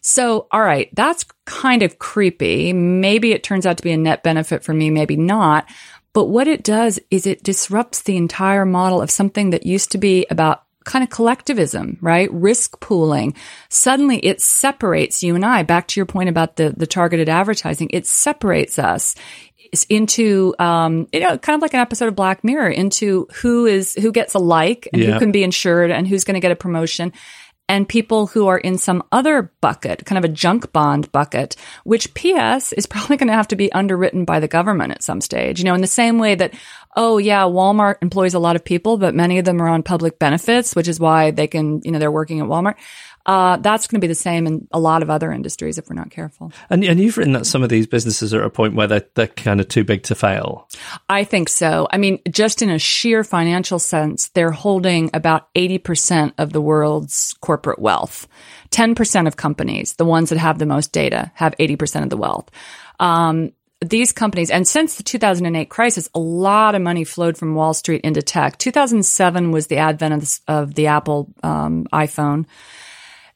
So, 0.00 0.46
all 0.52 0.62
right, 0.62 0.88
that's 0.94 1.26
kind 1.44 1.82
of 1.82 1.98
creepy. 1.98 2.72
Maybe 2.72 3.32
it 3.32 3.42
turns 3.42 3.66
out 3.66 3.76
to 3.78 3.82
be 3.82 3.90
a 3.90 3.96
net 3.96 4.22
benefit 4.22 4.62
for 4.62 4.72
me, 4.72 4.90
maybe 4.90 5.16
not. 5.16 5.68
But 6.12 6.26
what 6.26 6.48
it 6.48 6.62
does 6.62 6.98
is 7.10 7.26
it 7.26 7.42
disrupts 7.42 8.02
the 8.02 8.16
entire 8.16 8.64
model 8.64 9.02
of 9.02 9.10
something 9.10 9.50
that 9.50 9.66
used 9.66 9.92
to 9.92 9.98
be 9.98 10.26
about 10.30 10.62
kind 10.84 11.04
of 11.04 11.10
collectivism, 11.10 11.98
right? 12.00 12.32
Risk 12.32 12.80
pooling. 12.80 13.34
Suddenly 13.68 14.18
it 14.24 14.40
separates 14.40 15.22
you 15.22 15.34
and 15.34 15.44
I 15.44 15.62
back 15.62 15.86
to 15.88 16.00
your 16.00 16.06
point 16.06 16.30
about 16.30 16.56
the, 16.56 16.74
the 16.74 16.86
targeted 16.86 17.28
advertising. 17.28 17.90
It 17.92 18.06
separates 18.06 18.78
us 18.78 19.14
into, 19.88 20.54
um, 20.58 21.06
you 21.12 21.20
know, 21.20 21.38
kind 21.38 21.54
of 21.56 21.62
like 21.62 21.74
an 21.74 21.80
episode 21.80 22.08
of 22.08 22.16
Black 22.16 22.44
Mirror 22.44 22.70
into 22.70 23.26
who 23.42 23.66
is, 23.66 23.94
who 23.94 24.12
gets 24.12 24.34
a 24.34 24.38
like 24.38 24.88
and 24.92 25.02
Yeah. 25.02 25.12
who 25.12 25.18
can 25.18 25.32
be 25.32 25.42
insured 25.42 25.90
and 25.90 26.06
who's 26.06 26.24
going 26.24 26.34
to 26.34 26.40
get 26.40 26.52
a 26.52 26.56
promotion 26.56 27.12
and 27.70 27.86
people 27.86 28.26
who 28.26 28.46
are 28.46 28.56
in 28.56 28.78
some 28.78 29.02
other 29.12 29.52
bucket, 29.60 30.06
kind 30.06 30.16
of 30.16 30.24
a 30.24 30.32
junk 30.32 30.72
bond 30.72 31.12
bucket, 31.12 31.54
which 31.84 32.14
PS 32.14 32.72
is 32.72 32.86
probably 32.86 33.18
going 33.18 33.28
to 33.28 33.34
have 33.34 33.48
to 33.48 33.56
be 33.56 33.70
underwritten 33.72 34.24
by 34.24 34.40
the 34.40 34.48
government 34.48 34.92
at 34.92 35.02
some 35.02 35.20
stage. 35.20 35.58
You 35.58 35.66
know, 35.66 35.74
in 35.74 35.82
the 35.82 35.86
same 35.86 36.18
way 36.18 36.34
that, 36.34 36.54
oh 36.96 37.18
yeah, 37.18 37.42
Walmart 37.42 37.96
employs 38.00 38.32
a 38.32 38.38
lot 38.38 38.56
of 38.56 38.64
people, 38.64 38.96
but 38.96 39.14
many 39.14 39.38
of 39.38 39.44
them 39.44 39.60
are 39.60 39.68
on 39.68 39.82
public 39.82 40.18
benefits, 40.18 40.74
which 40.74 40.88
is 40.88 40.98
why 40.98 41.30
they 41.30 41.46
can, 41.46 41.82
you 41.84 41.90
know, 41.90 41.98
they're 41.98 42.10
working 42.10 42.40
at 42.40 42.46
Walmart. 42.46 42.76
Uh, 43.28 43.58
that's 43.58 43.86
going 43.86 44.00
to 44.00 44.04
be 44.04 44.08
the 44.08 44.14
same 44.14 44.46
in 44.46 44.66
a 44.72 44.80
lot 44.80 45.02
of 45.02 45.10
other 45.10 45.30
industries 45.30 45.76
if 45.76 45.86
we're 45.90 45.94
not 45.94 46.10
careful. 46.10 46.50
And, 46.70 46.82
and 46.82 46.98
you've 46.98 47.18
written 47.18 47.34
that 47.34 47.44
some 47.44 47.62
of 47.62 47.68
these 47.68 47.86
businesses 47.86 48.32
are 48.32 48.40
at 48.40 48.46
a 48.46 48.50
point 48.50 48.74
where 48.74 48.86
they're, 48.86 49.04
they're 49.16 49.26
kind 49.26 49.60
of 49.60 49.68
too 49.68 49.84
big 49.84 50.02
to 50.04 50.14
fail. 50.14 50.66
I 51.10 51.24
think 51.24 51.50
so. 51.50 51.86
I 51.92 51.98
mean, 51.98 52.20
just 52.30 52.62
in 52.62 52.70
a 52.70 52.78
sheer 52.78 53.22
financial 53.24 53.78
sense, 53.78 54.28
they're 54.28 54.50
holding 54.50 55.10
about 55.12 55.52
80% 55.52 56.32
of 56.38 56.54
the 56.54 56.62
world's 56.62 57.34
corporate 57.42 57.78
wealth. 57.78 58.26
10% 58.70 59.26
of 59.26 59.36
companies, 59.36 59.92
the 59.96 60.06
ones 60.06 60.30
that 60.30 60.38
have 60.38 60.58
the 60.58 60.64
most 60.64 60.92
data, 60.92 61.30
have 61.34 61.54
80% 61.58 62.04
of 62.04 62.08
the 62.08 62.16
wealth. 62.16 62.50
Um, 62.98 63.52
these 63.84 64.10
companies, 64.10 64.50
and 64.50 64.66
since 64.66 64.94
the 64.96 65.02
2008 65.02 65.68
crisis, 65.68 66.08
a 66.14 66.18
lot 66.18 66.74
of 66.74 66.80
money 66.80 67.04
flowed 67.04 67.36
from 67.36 67.54
Wall 67.54 67.74
Street 67.74 68.00
into 68.04 68.22
tech. 68.22 68.56
2007 68.56 69.52
was 69.52 69.66
the 69.66 69.76
advent 69.76 70.14
of 70.14 70.20
the, 70.20 70.40
of 70.48 70.74
the 70.74 70.86
Apple 70.86 71.28
um, 71.42 71.86
iPhone 71.92 72.46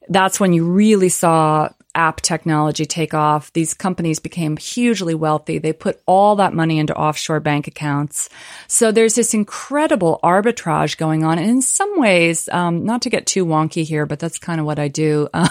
that's 0.09 0.39
when 0.39 0.53
you 0.53 0.65
really 0.65 1.09
saw 1.09 1.69
app 1.95 2.21
technology 2.21 2.85
take 2.85 3.13
off. 3.13 3.53
These 3.53 3.73
companies 3.73 4.19
became 4.19 4.57
hugely 4.57 5.13
wealthy. 5.13 5.59
They 5.59 5.73
put 5.73 6.01
all 6.05 6.35
that 6.37 6.53
money 6.53 6.79
into 6.79 6.95
offshore 6.95 7.39
bank 7.39 7.67
accounts. 7.67 8.29
So 8.67 8.91
there's 8.91 9.15
this 9.15 9.33
incredible 9.33 10.19
arbitrage 10.23 10.97
going 10.97 11.23
on. 11.23 11.37
And 11.37 11.49
in 11.49 11.61
some 11.61 11.99
ways, 11.99 12.49
um, 12.49 12.85
not 12.85 13.03
to 13.03 13.09
get 13.09 13.27
too 13.27 13.45
wonky 13.45 13.83
here, 13.83 14.05
but 14.05 14.19
that's 14.19 14.39
kind 14.39 14.59
of 14.59 14.65
what 14.65 14.79
I 14.79 14.87
do, 14.87 15.29
uh, 15.33 15.47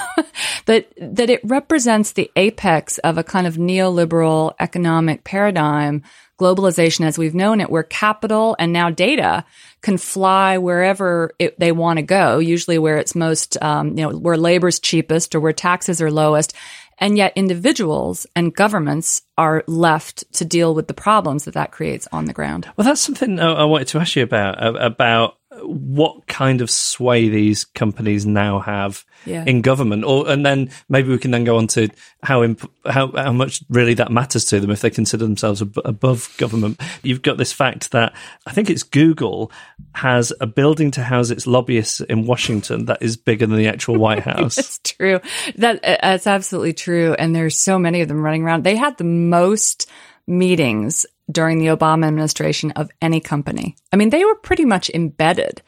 that, 0.66 0.88
that 0.96 1.30
it 1.30 1.40
represents 1.44 2.12
the 2.12 2.30
apex 2.34 2.98
of 2.98 3.18
a 3.18 3.24
kind 3.24 3.46
of 3.46 3.56
neoliberal 3.56 4.54
economic 4.58 5.24
paradigm 5.24 6.02
globalization 6.38 7.06
as 7.06 7.18
we've 7.18 7.36
known 7.36 7.60
it, 7.60 7.70
where 7.70 7.84
capital 7.84 8.56
and 8.58 8.72
now 8.72 8.90
data 8.90 9.44
can 9.82 9.98
fly 9.98 10.58
wherever 10.58 11.32
it, 11.38 11.58
they 11.58 11.72
want 11.72 11.98
to 11.98 12.02
go, 12.02 12.38
usually 12.38 12.78
where 12.78 12.96
it's 12.96 13.14
most, 13.14 13.60
um, 13.62 13.88
you 13.98 14.08
know, 14.08 14.16
where 14.16 14.36
labor's 14.36 14.78
cheapest 14.78 15.34
or 15.34 15.40
where 15.40 15.52
taxes 15.52 16.00
are 16.00 16.10
lowest. 16.10 16.54
And 16.98 17.16
yet 17.16 17.32
individuals 17.34 18.26
and 18.36 18.54
governments 18.54 19.22
are 19.36 19.64
left 19.66 20.30
to 20.34 20.44
deal 20.44 20.72
with 20.72 20.86
the 20.86 20.94
problems 20.94 21.44
that 21.44 21.54
that 21.54 21.72
creates 21.72 22.06
on 22.12 22.26
the 22.26 22.32
ground. 22.32 22.70
Well, 22.76 22.84
that's 22.84 23.00
something 23.00 23.40
I 23.40 23.64
wanted 23.64 23.88
to 23.88 23.98
ask 23.98 24.14
you 24.14 24.22
about, 24.22 24.76
about 24.80 25.38
what 25.64 26.26
kind 26.26 26.60
of 26.60 26.70
sway 26.70 27.28
these 27.28 27.64
companies 27.64 28.24
now 28.26 28.60
have 28.60 29.04
Yeah. 29.24 29.44
in 29.46 29.62
government, 29.62 30.04
or 30.04 30.28
and 30.28 30.44
then 30.44 30.70
maybe 30.88 31.08
we 31.10 31.18
can 31.18 31.30
then 31.30 31.44
go 31.44 31.56
on 31.56 31.66
to 31.68 31.88
how 32.22 32.42
imp- 32.42 32.70
how 32.86 33.12
how 33.12 33.32
much 33.32 33.62
really 33.68 33.94
that 33.94 34.10
matters 34.10 34.44
to 34.46 34.58
them 34.60 34.70
if 34.70 34.80
they 34.80 34.90
consider 34.90 35.24
themselves 35.24 35.62
ab- 35.62 35.78
above 35.84 36.34
government. 36.38 36.80
You've 37.02 37.22
got 37.22 37.36
this 37.38 37.52
fact 37.52 37.92
that 37.92 38.12
I 38.46 38.52
think 38.52 38.68
it's 38.70 38.82
Google 38.82 39.52
has 39.94 40.32
a 40.40 40.46
building 40.46 40.90
to 40.92 41.02
house 41.02 41.30
its 41.30 41.46
lobbyists 41.46 42.00
in 42.00 42.26
Washington 42.26 42.86
that 42.86 42.98
is 43.02 43.16
bigger 43.16 43.46
than 43.46 43.58
the 43.58 43.68
actual 43.68 43.96
White 43.96 44.22
House. 44.24 44.58
It's 44.58 44.78
true. 44.78 45.20
That 45.56 45.76
uh, 45.84 45.96
that's 46.02 46.26
absolutely 46.26 46.72
true. 46.72 47.14
And 47.18 47.34
there's 47.34 47.56
so 47.58 47.78
many 47.78 48.00
of 48.00 48.08
them 48.08 48.20
running 48.22 48.42
around. 48.42 48.64
They 48.64 48.76
had 48.76 48.98
the 48.98 49.04
most 49.04 49.88
meetings 50.26 51.04
during 51.30 51.58
the 51.58 51.66
Obama 51.66 52.06
administration 52.06 52.72
of 52.72 52.90
any 53.00 53.20
company. 53.20 53.76
I 53.92 53.96
mean, 53.96 54.10
they 54.10 54.24
were 54.24 54.34
pretty 54.34 54.64
much 54.64 54.90
embedded 54.90 55.62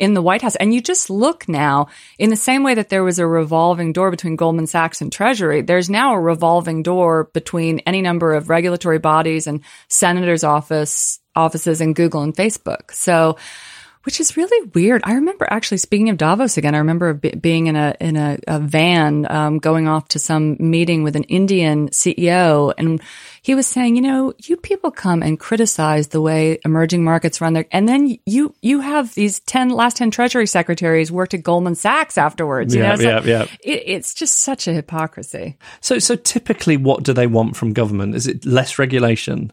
in 0.00 0.14
the 0.14 0.22
White 0.22 0.42
House. 0.42 0.56
And 0.56 0.72
you 0.72 0.80
just 0.80 1.10
look 1.10 1.48
now 1.48 1.88
in 2.18 2.30
the 2.30 2.36
same 2.36 2.62
way 2.62 2.74
that 2.74 2.88
there 2.88 3.04
was 3.04 3.18
a 3.18 3.26
revolving 3.26 3.92
door 3.92 4.10
between 4.10 4.34
Goldman 4.34 4.66
Sachs 4.66 5.02
and 5.02 5.12
Treasury, 5.12 5.60
there's 5.60 5.90
now 5.90 6.14
a 6.14 6.20
revolving 6.20 6.82
door 6.82 7.24
between 7.34 7.80
any 7.80 8.00
number 8.00 8.32
of 8.32 8.48
regulatory 8.48 8.98
bodies 8.98 9.46
and 9.46 9.60
senators' 9.88 10.42
office 10.42 11.20
offices 11.36 11.80
and 11.80 11.94
Google 11.94 12.22
and 12.22 12.34
Facebook. 12.34 12.92
So 12.92 13.36
which 14.10 14.18
is 14.18 14.36
really 14.36 14.68
weird. 14.74 15.02
I 15.04 15.12
remember 15.12 15.46
actually 15.48 15.78
speaking 15.78 16.08
of 16.08 16.16
Davos 16.16 16.56
again. 16.56 16.74
I 16.74 16.78
remember 16.78 17.14
be- 17.14 17.30
being 17.30 17.68
in 17.68 17.76
a 17.76 17.94
in 18.00 18.16
a, 18.16 18.40
a 18.48 18.58
van 18.58 19.24
um, 19.30 19.60
going 19.60 19.86
off 19.86 20.08
to 20.08 20.18
some 20.18 20.56
meeting 20.58 21.04
with 21.04 21.14
an 21.14 21.22
Indian 21.24 21.90
CEO, 21.90 22.74
and 22.76 23.00
he 23.40 23.54
was 23.54 23.68
saying, 23.68 23.94
you 23.94 24.02
know, 24.02 24.34
you 24.38 24.56
people 24.56 24.90
come 24.90 25.22
and 25.22 25.38
criticize 25.38 26.08
the 26.08 26.20
way 26.20 26.58
emerging 26.64 27.04
markets 27.04 27.40
run 27.40 27.52
their, 27.52 27.66
and 27.70 27.88
then 27.88 28.18
you 28.26 28.52
you 28.62 28.80
have 28.80 29.14
these 29.14 29.38
ten 29.38 29.68
last 29.68 29.98
ten 29.98 30.10
Treasury 30.10 30.48
secretaries 30.48 31.12
worked 31.12 31.34
at 31.34 31.44
Goldman 31.44 31.76
Sachs 31.76 32.18
afterwards. 32.18 32.74
You 32.74 32.82
Yeah, 32.82 32.88
know, 32.88 32.96
So 32.96 33.02
yeah, 33.02 33.22
yeah. 33.22 33.42
It, 33.62 33.84
it's 33.86 34.12
just 34.12 34.38
such 34.38 34.66
a 34.66 34.72
hypocrisy. 34.72 35.56
So, 35.82 36.00
so 36.00 36.16
typically, 36.16 36.76
what 36.76 37.04
do 37.04 37.12
they 37.12 37.28
want 37.28 37.54
from 37.54 37.74
government? 37.74 38.16
Is 38.16 38.26
it 38.26 38.44
less 38.44 38.76
regulation? 38.76 39.52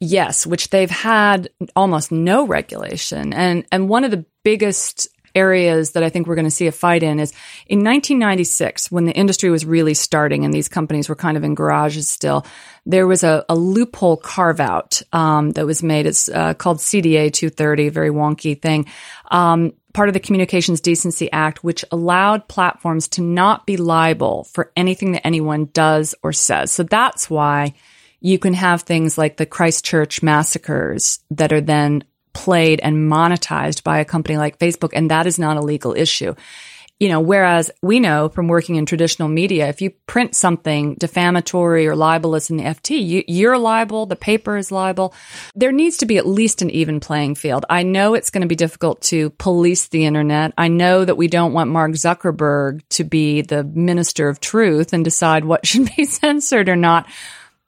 Yes, 0.00 0.46
which 0.46 0.70
they've 0.70 0.90
had 0.90 1.50
almost 1.74 2.12
no 2.12 2.46
regulation. 2.46 3.32
And 3.32 3.64
and 3.72 3.88
one 3.88 4.04
of 4.04 4.10
the 4.10 4.24
biggest 4.44 5.08
areas 5.34 5.92
that 5.92 6.02
I 6.02 6.08
think 6.08 6.26
we're 6.26 6.34
going 6.34 6.46
to 6.46 6.50
see 6.50 6.66
a 6.66 6.72
fight 6.72 7.02
in 7.02 7.20
is 7.20 7.32
in 7.66 7.84
1996 7.84 8.90
when 8.90 9.04
the 9.04 9.12
industry 9.12 9.50
was 9.50 9.64
really 9.64 9.94
starting 9.94 10.44
and 10.44 10.52
these 10.52 10.68
companies 10.68 11.08
were 11.08 11.14
kind 11.14 11.36
of 11.36 11.44
in 11.44 11.54
garages 11.54 12.08
still. 12.08 12.46
There 12.86 13.06
was 13.06 13.22
a, 13.22 13.44
a 13.48 13.54
loophole 13.54 14.16
carve 14.16 14.60
out 14.60 15.02
um, 15.12 15.50
that 15.52 15.66
was 15.66 15.82
made. 15.82 16.06
It's 16.06 16.28
uh, 16.28 16.54
called 16.54 16.78
CDA 16.78 17.32
230, 17.32 17.88
very 17.90 18.10
wonky 18.10 18.60
thing. 18.60 18.86
Um, 19.30 19.74
part 19.92 20.08
of 20.08 20.14
the 20.14 20.20
Communications 20.20 20.80
Decency 20.80 21.30
Act, 21.32 21.62
which 21.62 21.84
allowed 21.90 22.48
platforms 22.48 23.08
to 23.08 23.22
not 23.22 23.66
be 23.66 23.76
liable 23.76 24.44
for 24.44 24.72
anything 24.76 25.12
that 25.12 25.26
anyone 25.26 25.66
does 25.72 26.14
or 26.22 26.32
says. 26.32 26.72
So 26.72 26.82
that's 26.82 27.28
why 27.28 27.74
you 28.20 28.38
can 28.38 28.54
have 28.54 28.82
things 28.82 29.16
like 29.16 29.36
the 29.36 29.46
Christchurch 29.46 30.22
massacres 30.22 31.20
that 31.30 31.52
are 31.52 31.60
then 31.60 32.04
played 32.32 32.80
and 32.80 33.10
monetized 33.10 33.82
by 33.82 33.98
a 33.98 34.04
company 34.04 34.36
like 34.36 34.58
Facebook, 34.58 34.90
and 34.92 35.10
that 35.10 35.26
is 35.26 35.38
not 35.38 35.56
a 35.56 35.60
legal 35.60 35.94
issue. 35.94 36.34
you 37.00 37.08
know, 37.08 37.20
whereas 37.20 37.70
we 37.80 38.00
know 38.00 38.28
from 38.28 38.48
working 38.48 38.74
in 38.74 38.84
traditional 38.84 39.28
media, 39.28 39.68
if 39.68 39.80
you 39.80 39.90
print 40.08 40.34
something 40.34 40.96
defamatory 40.96 41.86
or 41.86 41.94
libelous 41.94 42.50
in 42.50 42.56
the 42.56 42.64
FT, 42.64 43.06
you, 43.06 43.22
you're 43.28 43.56
liable, 43.56 44.06
the 44.06 44.16
paper 44.16 44.56
is 44.56 44.72
liable. 44.72 45.14
There 45.54 45.70
needs 45.70 45.98
to 45.98 46.06
be 46.06 46.18
at 46.18 46.26
least 46.26 46.60
an 46.60 46.70
even 46.70 46.98
playing 46.98 47.36
field. 47.36 47.64
I 47.70 47.84
know 47.84 48.14
it's 48.14 48.30
going 48.30 48.42
to 48.42 48.48
be 48.48 48.56
difficult 48.56 49.00
to 49.02 49.30
police 49.30 49.86
the 49.86 50.06
internet. 50.06 50.52
I 50.58 50.66
know 50.66 51.04
that 51.04 51.16
we 51.16 51.28
don't 51.28 51.52
want 51.52 51.70
Mark 51.70 51.92
Zuckerberg 51.92 52.82
to 52.90 53.04
be 53.04 53.42
the 53.42 53.62
minister 53.62 54.28
of 54.28 54.40
truth 54.40 54.92
and 54.92 55.04
decide 55.04 55.44
what 55.44 55.66
should 55.68 55.88
be 55.96 56.04
censored 56.04 56.68
or 56.68 56.76
not. 56.76 57.06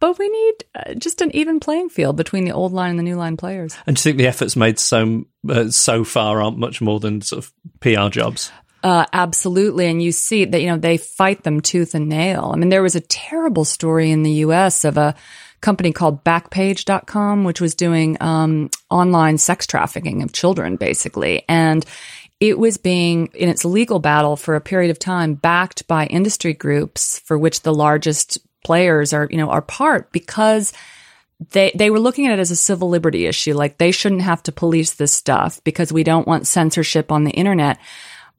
But 0.01 0.19
we 0.19 0.29
need 0.29 0.55
uh, 0.75 0.95
just 0.95 1.21
an 1.21 1.35
even 1.37 1.61
playing 1.61 1.91
field 1.91 2.17
between 2.17 2.45
the 2.45 2.53
old 2.53 2.73
line 2.73 2.91
and 2.91 2.99
the 2.99 3.03
new 3.03 3.17
line 3.17 3.37
players. 3.37 3.77
And 3.87 3.97
do 3.97 4.01
you 4.01 4.03
think 4.03 4.19
the 4.19 4.27
efforts 4.27 4.57
made 4.57 4.79
so 4.79 5.27
uh, 5.49 5.69
so 5.69 6.05
far 6.05 6.43
aren't 6.43 6.59
much 6.59 6.81
more 6.81 6.99
than 6.99 7.21
sort 7.21 7.45
of 7.45 7.53
PR 7.81 8.09
jobs? 8.09 8.51
Uh, 8.83 9.05
absolutely. 9.13 9.87
And 9.87 10.03
you 10.03 10.11
see 10.11 10.47
that, 10.47 10.61
you 10.61 10.69
know, 10.69 10.79
they 10.79 10.97
fight 10.97 11.43
them 11.43 11.61
tooth 11.61 11.95
and 11.95 12.09
nail. 12.09 12.51
I 12.53 12.57
mean, 12.57 12.71
there 12.71 12.83
was 12.83 12.97
a 12.97 13.01
terrible 13.01 13.67
story 13.67 14.11
in 14.11 14.23
the 14.23 14.33
US 14.33 14.85
of 14.85 14.97
a 14.97 15.15
company 15.61 15.93
called 15.93 16.25
Backpage.com, 16.25 17.45
which 17.45 17.61
was 17.61 17.75
doing 17.75 18.17
um, 18.21 18.71
online 18.89 19.37
sex 19.37 19.67
trafficking 19.67 20.23
of 20.23 20.33
children, 20.33 20.77
basically. 20.77 21.45
And 21.47 21.85
it 22.41 22.59
was 22.59 22.79
being 22.79 23.29
in 23.35 23.51
its 23.51 23.67
legal 23.67 23.99
battle 23.99 24.37
for 24.37 24.57
a 24.57 24.63
period 24.63 24.91
of 24.91 24.99
time 24.99 25.35
backed 25.35 25.87
by 25.87 26.07
industry 26.07 26.55
groups 26.55 27.19
for 27.19 27.37
which 27.37 27.61
the 27.61 27.75
largest 27.75 28.39
players 28.65 29.13
are, 29.13 29.29
you 29.31 29.37
know, 29.37 29.51
are 29.51 29.63
part 29.63 30.13
because 30.13 30.73
they 31.51 31.73
they 31.75 31.91
were 31.91 32.01
looking 32.01 32.27
at 32.27 32.39
it 32.39 32.39
as 32.39 32.51
a 32.51 32.57
civil 32.57 32.91
liberty 32.91 33.27
issue 33.27 33.55
like 33.55 33.79
they 33.79 33.91
shouldn't 33.91 34.21
have 34.21 34.43
to 34.43 34.53
police 34.53 34.93
this 34.93 35.11
stuff 35.11 35.59
because 35.65 35.91
we 35.91 36.05
don't 36.05 36.29
want 36.29 36.47
censorship 36.47 37.11
on 37.11 37.25
the 37.25 37.31
internet 37.31 37.79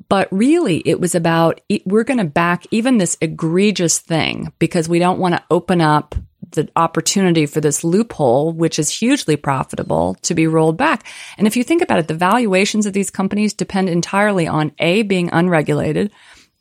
but 0.10 0.28
really, 0.32 0.80
it 0.86 1.00
was 1.00 1.16
about 1.16 1.62
we're 1.86 2.04
going 2.04 2.18
to 2.18 2.26
back 2.26 2.66
even 2.72 2.98
this 2.98 3.18
egregious 3.22 4.00
thing 4.00 4.52
because 4.60 4.90
we 4.90 5.00
don't 5.00 5.20
want 5.20 5.36
to 5.36 5.44
open 5.50 5.82
up 5.82 6.16
the 6.52 6.68
opportunity 6.76 7.46
for 7.46 7.62
this 7.62 7.84
loophole, 7.84 8.52
which 8.52 8.78
is 8.78 8.90
hugely 8.90 9.38
profitable, 9.38 10.16
to 10.24 10.34
be 10.34 10.48
rolled 10.48 10.76
back. 10.76 11.06
And 11.38 11.48
if 11.48 11.56
you 11.56 11.64
think 11.64 11.82
about 11.82 12.00
it, 12.00 12.08
the 12.08 12.14
valuations 12.14 12.86
of 12.86 12.94
these 12.94 13.10
companies 13.10 13.54
depend 13.54 13.90
entirely 13.90 14.48
on 14.48 14.74
A, 14.80 15.04
being 15.04 15.30
unregulated, 15.32 16.12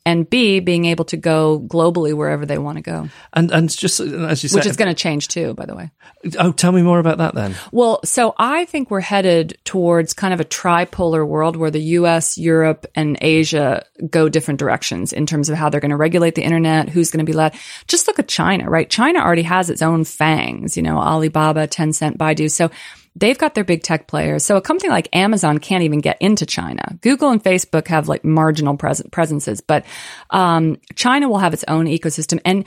and 0.05 0.27
B, 0.27 0.59
being 0.59 0.85
able 0.85 1.05
to 1.05 1.17
go 1.17 1.59
globally 1.59 2.13
wherever 2.13 2.45
they 2.45 2.57
want 2.57 2.77
to 2.77 2.81
go. 2.81 3.09
And 3.33 3.51
and 3.51 3.69
just 3.69 3.99
as 3.99 4.41
you 4.43 4.49
said, 4.49 4.55
which 4.57 4.65
is 4.65 4.75
going 4.75 4.89
to 4.89 4.95
change 4.95 5.27
too, 5.27 5.53
by 5.53 5.65
the 5.65 5.75
way. 5.75 5.91
Oh, 6.39 6.51
tell 6.51 6.71
me 6.71 6.81
more 6.81 6.99
about 6.99 7.19
that 7.19 7.35
then. 7.35 7.55
Well, 7.71 7.99
so 8.03 8.33
I 8.37 8.65
think 8.65 8.89
we're 8.89 8.99
headed 8.99 9.57
towards 9.63 10.13
kind 10.13 10.33
of 10.33 10.39
a 10.39 10.45
tripolar 10.45 11.25
world 11.27 11.55
where 11.55 11.71
the 11.71 11.81
U.S., 11.81 12.37
Europe, 12.37 12.87
and 12.95 13.17
Asia 13.21 13.85
go 14.09 14.27
different 14.27 14.59
directions 14.59 15.13
in 15.13 15.25
terms 15.25 15.49
of 15.49 15.55
how 15.55 15.69
they're 15.69 15.81
going 15.81 15.91
to 15.91 15.97
regulate 15.97 16.35
the 16.35 16.43
internet, 16.43 16.89
who's 16.89 17.11
going 17.11 17.23
to 17.23 17.29
be 17.29 17.35
led. 17.35 17.53
Just 17.87 18.07
look 18.07 18.17
at 18.17 18.27
China, 18.27 18.69
right? 18.69 18.89
China 18.89 19.19
already 19.19 19.43
has 19.43 19.69
its 19.69 19.81
own 19.81 20.03
fangs, 20.03 20.75
you 20.77 20.83
know, 20.83 20.97
Alibaba, 20.97 21.67
Tencent, 21.67 22.17
Baidu. 22.17 22.49
So 22.49 22.71
They've 23.15 23.37
got 23.37 23.55
their 23.55 23.63
big 23.63 23.83
tech 23.83 24.07
players. 24.07 24.45
So 24.45 24.55
a 24.55 24.61
company 24.61 24.89
like 24.89 25.09
Amazon 25.13 25.57
can't 25.57 25.83
even 25.83 25.99
get 25.99 26.17
into 26.21 26.45
China. 26.45 26.97
Google 27.01 27.29
and 27.29 27.43
Facebook 27.43 27.87
have 27.87 28.07
like 28.07 28.23
marginal 28.23 28.77
pres- 28.77 29.03
presences, 29.11 29.61
but 29.61 29.85
um, 30.29 30.77
China 30.95 31.27
will 31.29 31.39
have 31.39 31.53
its 31.53 31.65
own 31.67 31.85
ecosystem. 31.85 32.39
And 32.45 32.65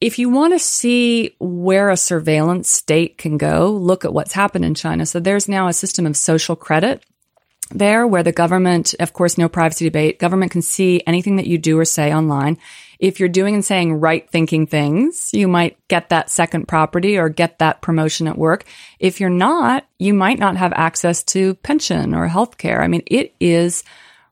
if 0.00 0.18
you 0.18 0.28
want 0.28 0.52
to 0.52 0.58
see 0.58 1.34
where 1.40 1.90
a 1.90 1.96
surveillance 1.96 2.70
state 2.70 3.18
can 3.18 3.36
go, 3.36 3.70
look 3.70 4.04
at 4.04 4.12
what's 4.12 4.32
happened 4.32 4.64
in 4.64 4.74
China. 4.74 5.06
So 5.06 5.18
there's 5.18 5.48
now 5.48 5.68
a 5.68 5.72
system 5.72 6.06
of 6.06 6.16
social 6.16 6.56
credit 6.56 7.02
there 7.70 8.06
where 8.06 8.22
the 8.22 8.32
government, 8.32 8.94
of 9.00 9.12
course, 9.12 9.38
no 9.38 9.48
privacy 9.48 9.84
debate, 9.84 10.18
government 10.18 10.52
can 10.52 10.62
see 10.62 11.02
anything 11.06 11.36
that 11.36 11.46
you 11.46 11.58
do 11.58 11.78
or 11.78 11.84
say 11.84 12.14
online. 12.14 12.58
If 12.98 13.20
you're 13.20 13.28
doing 13.28 13.54
and 13.54 13.64
saying 13.64 13.94
right 13.94 14.28
thinking 14.30 14.66
things, 14.66 15.30
you 15.32 15.48
might 15.48 15.76
get 15.88 16.10
that 16.10 16.30
second 16.30 16.68
property 16.68 17.18
or 17.18 17.28
get 17.28 17.58
that 17.58 17.82
promotion 17.82 18.28
at 18.28 18.38
work. 18.38 18.64
If 18.98 19.20
you're 19.20 19.30
not, 19.30 19.86
you 19.98 20.14
might 20.14 20.38
not 20.38 20.56
have 20.56 20.72
access 20.74 21.22
to 21.24 21.54
pension 21.56 22.14
or 22.14 22.28
health 22.28 22.56
care. 22.56 22.80
I 22.82 22.88
mean, 22.88 23.02
it 23.06 23.34
is 23.40 23.82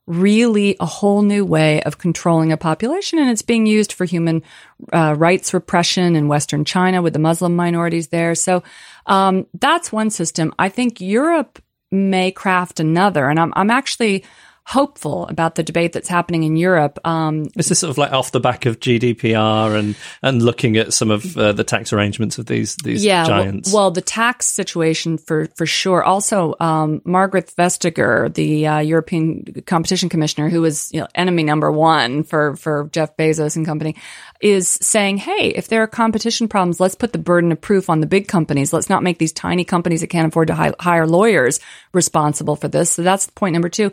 really 0.05 0.75
a 0.79 0.85
whole 0.85 1.21
new 1.21 1.45
way 1.45 1.81
of 1.83 1.97
controlling 1.97 2.51
a 2.51 2.57
population 2.57 3.19
and 3.19 3.29
it's 3.29 3.41
being 3.41 3.65
used 3.65 3.93
for 3.93 4.03
human 4.03 4.43
uh, 4.91 5.15
rights 5.17 5.53
repression 5.53 6.15
in 6.15 6.27
Western 6.27 6.65
China 6.65 7.01
with 7.01 7.13
the 7.13 7.19
Muslim 7.19 7.55
minorities 7.55 8.09
there. 8.09 8.35
So, 8.35 8.63
um, 9.05 9.45
that's 9.53 9.91
one 9.91 10.09
system. 10.09 10.53
I 10.59 10.69
think 10.69 10.99
Europe 10.99 11.62
may 11.93 12.31
craft 12.31 12.79
another. 12.79 13.29
And 13.29 13.39
I'm, 13.39 13.53
I'm 13.55 13.69
actually 13.69 14.25
hopeful 14.65 15.27
about 15.27 15.55
the 15.55 15.63
debate 15.63 15.93
that's 15.93 16.09
happening 16.09 16.43
in 16.43 16.55
Europe. 16.55 16.99
Um, 17.05 17.47
is 17.57 17.69
this 17.69 17.79
sort 17.79 17.91
of 17.91 17.97
like 17.97 18.11
off 18.11 18.31
the 18.31 18.39
back 18.39 18.65
of 18.65 18.79
GDPR 18.79 19.77
and 19.77 19.95
and 20.21 20.41
looking 20.41 20.77
at 20.77 20.93
some 20.93 21.11
of 21.11 21.37
uh, 21.37 21.51
the 21.51 21.63
tax 21.63 21.93
arrangements 21.93 22.37
of 22.37 22.47
these 22.47 22.75
these 22.77 23.05
yeah, 23.05 23.25
giants? 23.25 23.71
Well, 23.71 23.83
well, 23.83 23.91
the 23.91 24.01
tax 24.01 24.45
situation 24.45 25.17
for 25.17 25.47
for 25.57 25.65
sure. 25.65 26.03
Also, 26.03 26.55
um, 26.61 27.01
Margrethe 27.01 27.53
Vestager, 27.55 28.33
the 28.33 28.65
uh, 28.65 28.79
European 28.79 29.43
Competition 29.65 30.07
Commissioner, 30.07 30.47
who 30.47 30.61
was 30.61 30.89
you 30.93 31.01
know, 31.01 31.07
enemy 31.13 31.43
number 31.43 31.69
one 31.69 32.23
for 32.23 32.55
for 32.55 32.89
Jeff 32.93 33.17
Bezos 33.17 33.57
and 33.57 33.65
company, 33.65 33.97
is 34.41 34.69
saying, 34.69 35.17
"Hey, 35.17 35.49
if 35.49 35.67
there 35.67 35.83
are 35.83 35.87
competition 35.87 36.47
problems, 36.47 36.79
let's 36.79 36.95
put 36.95 37.11
the 37.11 37.19
burden 37.19 37.51
of 37.51 37.59
proof 37.59 37.89
on 37.89 37.99
the 37.99 38.07
big 38.07 38.29
companies. 38.29 38.71
Let's 38.71 38.89
not 38.89 39.03
make 39.03 39.17
these 39.17 39.33
tiny 39.33 39.65
companies 39.65 39.99
that 39.99 40.07
can't 40.07 40.29
afford 40.29 40.47
to 40.47 40.55
hi- 40.55 40.73
hire 40.79 41.05
lawyers 41.05 41.59
responsible 41.91 42.55
for 42.55 42.69
this." 42.69 42.91
So 42.91 43.03
that's 43.03 43.27
point 43.27 43.51
number 43.51 43.69
two. 43.69 43.91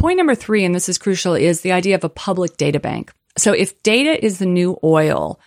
Point 0.00 0.16
number 0.16 0.34
three, 0.34 0.64
and 0.64 0.74
this 0.74 0.88
is 0.88 0.96
crucial, 0.96 1.34
is 1.34 1.60
the 1.60 1.72
idea 1.72 1.94
of 1.94 2.04
a 2.04 2.08
public 2.08 2.56
data 2.56 2.80
bank. 2.80 3.12
So 3.36 3.52
if 3.52 3.82
data 3.82 4.24
is 4.24 4.38
the 4.38 4.46
new 4.46 4.78
oil, 4.82 5.38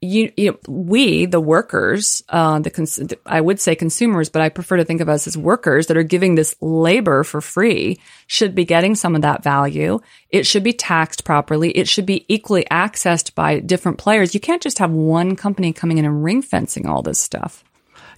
you, 0.00 0.32
you 0.38 0.52
know, 0.52 0.58
we, 0.66 1.26
the 1.26 1.38
workers, 1.38 2.22
uh, 2.30 2.60
the 2.60 2.70
cons- 2.70 3.12
I 3.26 3.42
would 3.42 3.60
say 3.60 3.74
consumers, 3.74 4.30
but 4.30 4.40
I 4.40 4.48
prefer 4.48 4.78
to 4.78 4.86
think 4.86 5.02
of 5.02 5.10
us 5.10 5.26
as 5.26 5.36
workers 5.36 5.88
that 5.88 5.98
are 5.98 6.02
giving 6.02 6.34
this 6.34 6.56
labor 6.62 7.24
for 7.24 7.42
free 7.42 8.00
should 8.26 8.54
be 8.54 8.64
getting 8.64 8.94
some 8.94 9.14
of 9.14 9.20
that 9.20 9.42
value. 9.42 10.00
It 10.30 10.46
should 10.46 10.64
be 10.64 10.72
taxed 10.72 11.26
properly. 11.26 11.70
It 11.72 11.86
should 11.86 12.06
be 12.06 12.24
equally 12.26 12.64
accessed 12.70 13.34
by 13.34 13.60
different 13.60 13.98
players. 13.98 14.32
You 14.32 14.40
can't 14.40 14.62
just 14.62 14.78
have 14.78 14.92
one 14.92 15.36
company 15.36 15.74
coming 15.74 15.98
in 15.98 16.06
and 16.06 16.24
ring 16.24 16.40
fencing 16.40 16.86
all 16.86 17.02
this 17.02 17.20
stuff. 17.20 17.62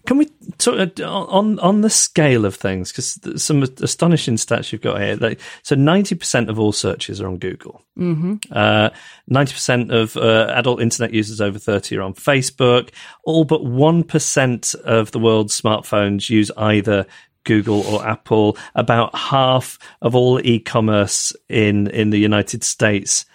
Can 0.07 0.19
we 0.19 0.27
talk 0.59 1.01
on 1.01 1.59
on 1.59 1.81
the 1.81 1.91
scale 1.91 2.45
of 2.45 2.55
things? 2.55 2.93
Because 2.93 3.43
some 3.43 3.63
astonishing 3.63 4.37
stats 4.37 4.73
you've 4.73 4.81
got 4.81 5.01
here. 5.01 5.17
Like, 5.17 5.41
so 5.63 5.75
ninety 5.75 6.15
percent 6.15 6.49
of 6.49 6.59
all 6.59 6.73
searches 6.73 7.21
are 7.21 7.27
on 7.27 7.39
Google. 7.39 7.83
Mm-hmm. 7.99 8.35
Uh, 8.51 8.91
90 9.29 9.53
percent 9.53 9.93
of 9.93 10.17
uh, 10.17 10.53
adult 10.55 10.81
internet 10.81 11.13
users 11.13 11.41
over 11.41 11.59
thirty 11.59 11.97
are 11.97 12.03
on 12.03 12.15
Facebook. 12.15 12.91
All 13.25 13.45
but 13.45 13.65
one 13.65 14.05
percent 14.05 14.75
of 14.85 15.11
the 15.11 15.19
world's 15.19 15.61
smartphones 15.61 16.31
use 16.31 16.51
either 16.57 17.07
Google 17.45 17.81
or 17.83 18.07
Apple. 18.07 18.57
About 18.75 19.17
half 19.17 19.79
of 20.03 20.15
all 20.15 20.41
e-commerce 20.45 21.33
in 21.49 21.89
in 21.89 22.11
the 22.11 22.19
United 22.19 22.63
States 22.63 23.27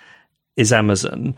is 0.55 0.71
Amazon 0.71 1.36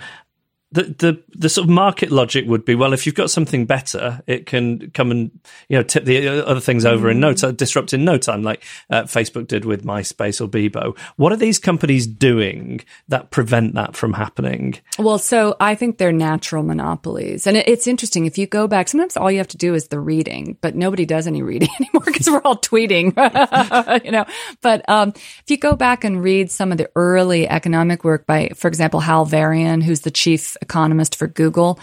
the, 0.74 0.84
the 0.84 1.24
the 1.36 1.50
sort 1.50 1.66
of 1.66 1.70
market 1.70 2.12
logic 2.12 2.46
would 2.48 2.66
be 2.66 2.74
well 2.74 2.94
if 2.94 3.06
you've 3.06 3.16
got 3.16 3.30
something 3.30 3.66
better 3.66 4.22
it 4.26 4.48
can 4.48 4.90
come 4.92 5.12
and 5.12 5.30
you 5.70 5.78
know 5.78 5.84
tip 5.84 6.04
the 6.04 6.28
other 6.28 6.60
things 6.60 6.84
over 6.84 7.12
in 7.12 7.20
no 7.20 7.32
mm. 7.32 7.40
time 7.40 7.56
disrupt 7.56 7.94
in 7.94 8.04
no 8.04 8.18
time 8.18 8.42
like 8.42 8.64
uh, 8.90 9.04
facebook 9.04 9.48
did 9.48 9.66
with 9.66 9.86
myspace 9.86 10.42
or 10.42 10.48
bebo. 10.48 10.98
What 11.16 11.32
are 11.32 11.38
these 11.38 11.60
companies 11.60 12.08
doing 12.08 12.82
that 13.08 13.30
prevent 13.30 13.76
that 13.76 13.96
from 13.96 14.14
happening? 14.14 14.80
Well 14.98 15.20
so 15.20 15.56
i 15.60 15.76
think 15.76 15.98
they're 15.98 16.12
natural 16.12 16.64
monopolies. 16.64 17.46
And 17.46 17.56
it, 17.58 17.68
it's 17.68 17.86
interesting 17.86 18.26
if 18.26 18.38
you 18.38 18.48
go 18.48 18.68
back 18.68 18.90
sometimes 18.90 19.16
all 19.16 19.32
you 19.32 19.38
have 19.38 19.48
to 19.50 19.58
do 19.58 19.76
is 19.76 19.90
the 19.90 20.00
reading 20.00 20.58
but 20.62 20.76
nobody 20.76 21.06
does 21.06 21.28
any 21.28 21.44
reading 21.54 21.70
anymore 21.80 22.04
because 22.06 22.28
we're 22.28 22.42
all 22.42 22.58
tweeting 22.58 23.14
you 24.06 24.12
know. 24.12 24.26
But 24.62 24.90
um, 24.90 25.10
if 25.16 25.44
you 25.50 25.58
go 25.58 25.76
back 25.76 26.04
and 26.04 26.24
read 26.24 26.50
some 26.50 26.72
of 26.72 26.80
the 26.80 26.90
early 26.96 27.48
economic 27.48 28.04
work 28.04 28.26
by 28.26 28.50
for 28.56 28.68
example 28.68 29.00
hal 29.02 29.26
varian 29.26 29.82
who's 29.82 30.02
the 30.02 30.12
chief 30.12 30.58
economist 30.64 31.16
for 31.16 31.28
Google, 31.28 31.80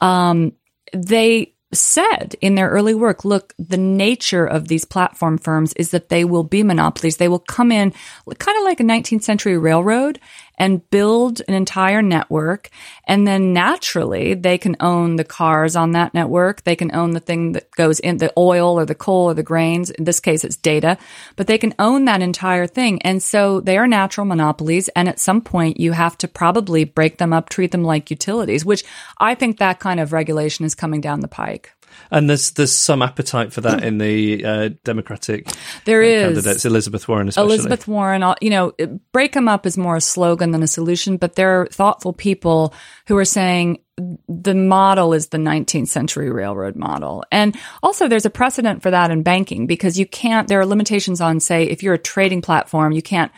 um, 0.00 0.52
they 0.94 1.54
said 1.72 2.34
in 2.40 2.56
their 2.56 2.68
early 2.68 2.94
work, 2.94 3.24
look, 3.24 3.54
the 3.58 3.76
nature 3.76 4.44
of 4.44 4.66
these 4.66 4.84
platform 4.84 5.38
firms 5.38 5.72
is 5.74 5.90
that 5.90 6.08
they 6.08 6.24
will 6.24 6.42
be 6.42 6.62
monopolies. 6.62 7.16
They 7.16 7.28
will 7.28 7.38
come 7.38 7.70
in 7.70 7.92
kind 8.38 8.58
of 8.58 8.64
like 8.64 8.80
a 8.80 8.84
19th 8.84 9.22
century 9.22 9.56
railroad 9.56 10.18
and 10.60 10.88
build 10.90 11.40
an 11.48 11.54
entire 11.54 12.02
network. 12.02 12.68
And 13.06 13.26
then 13.26 13.54
naturally 13.54 14.34
they 14.34 14.58
can 14.58 14.76
own 14.78 15.16
the 15.16 15.24
cars 15.24 15.74
on 15.74 15.92
that 15.92 16.12
network. 16.12 16.64
They 16.64 16.76
can 16.76 16.94
own 16.94 17.12
the 17.12 17.20
thing 17.20 17.52
that 17.52 17.70
goes 17.70 17.98
in 17.98 18.18
the 18.18 18.30
oil 18.36 18.78
or 18.78 18.84
the 18.84 18.94
coal 18.94 19.30
or 19.30 19.34
the 19.34 19.42
grains. 19.42 19.88
In 19.88 20.04
this 20.04 20.20
case, 20.20 20.44
it's 20.44 20.56
data, 20.56 20.98
but 21.36 21.46
they 21.46 21.56
can 21.56 21.74
own 21.78 22.04
that 22.04 22.20
entire 22.20 22.66
thing. 22.66 23.00
And 23.02 23.22
so 23.22 23.60
they 23.60 23.78
are 23.78 23.88
natural 23.88 24.26
monopolies. 24.26 24.88
And 24.90 25.08
at 25.08 25.18
some 25.18 25.40
point 25.40 25.80
you 25.80 25.92
have 25.92 26.18
to 26.18 26.28
probably 26.28 26.84
break 26.84 27.16
them 27.16 27.32
up, 27.32 27.48
treat 27.48 27.72
them 27.72 27.82
like 27.82 28.10
utilities, 28.10 28.64
which 28.64 28.84
I 29.18 29.34
think 29.34 29.58
that 29.58 29.80
kind 29.80 29.98
of 29.98 30.12
regulation 30.12 30.66
is 30.66 30.74
coming 30.74 31.00
down 31.00 31.20
the 31.20 31.28
pike. 31.28 31.72
And 32.10 32.28
there's 32.28 32.52
there's 32.52 32.74
some 32.74 33.02
appetite 33.02 33.52
for 33.52 33.60
that 33.62 33.84
in 33.84 33.98
the 33.98 34.44
uh, 34.44 34.70
Democratic 34.84 35.48
there 35.84 36.02
uh, 36.02 36.06
is 36.06 36.34
candidates, 36.34 36.64
Elizabeth 36.64 37.08
Warren 37.08 37.28
especially. 37.28 37.54
Elizabeth 37.54 37.88
Warren, 37.88 38.24
you 38.40 38.50
know, 38.50 38.72
break 39.12 39.32
them 39.32 39.48
up 39.48 39.66
is 39.66 39.78
more 39.78 39.96
a 39.96 40.00
slogan 40.00 40.50
than 40.50 40.62
a 40.62 40.68
solution, 40.68 41.16
but 41.16 41.36
there 41.36 41.60
are 41.60 41.66
thoughtful 41.66 42.12
people 42.12 42.74
who 43.06 43.16
are 43.16 43.24
saying 43.24 43.78
the 44.28 44.54
model 44.54 45.12
is 45.12 45.28
the 45.28 45.38
19th 45.38 45.88
century 45.88 46.30
railroad 46.30 46.76
model. 46.76 47.24
And 47.30 47.56
also 47.82 48.08
there's 48.08 48.26
a 48.26 48.30
precedent 48.30 48.82
for 48.82 48.90
that 48.90 49.10
in 49.10 49.22
banking 49.22 49.66
because 49.66 49.98
you 49.98 50.06
can't, 50.06 50.48
there 50.48 50.60
are 50.60 50.66
limitations 50.66 51.20
on, 51.20 51.40
say, 51.40 51.64
if 51.64 51.82
you're 51.82 51.94
a 51.94 51.98
trading 51.98 52.42
platform, 52.42 52.92
you 52.92 53.02
can't 53.02 53.32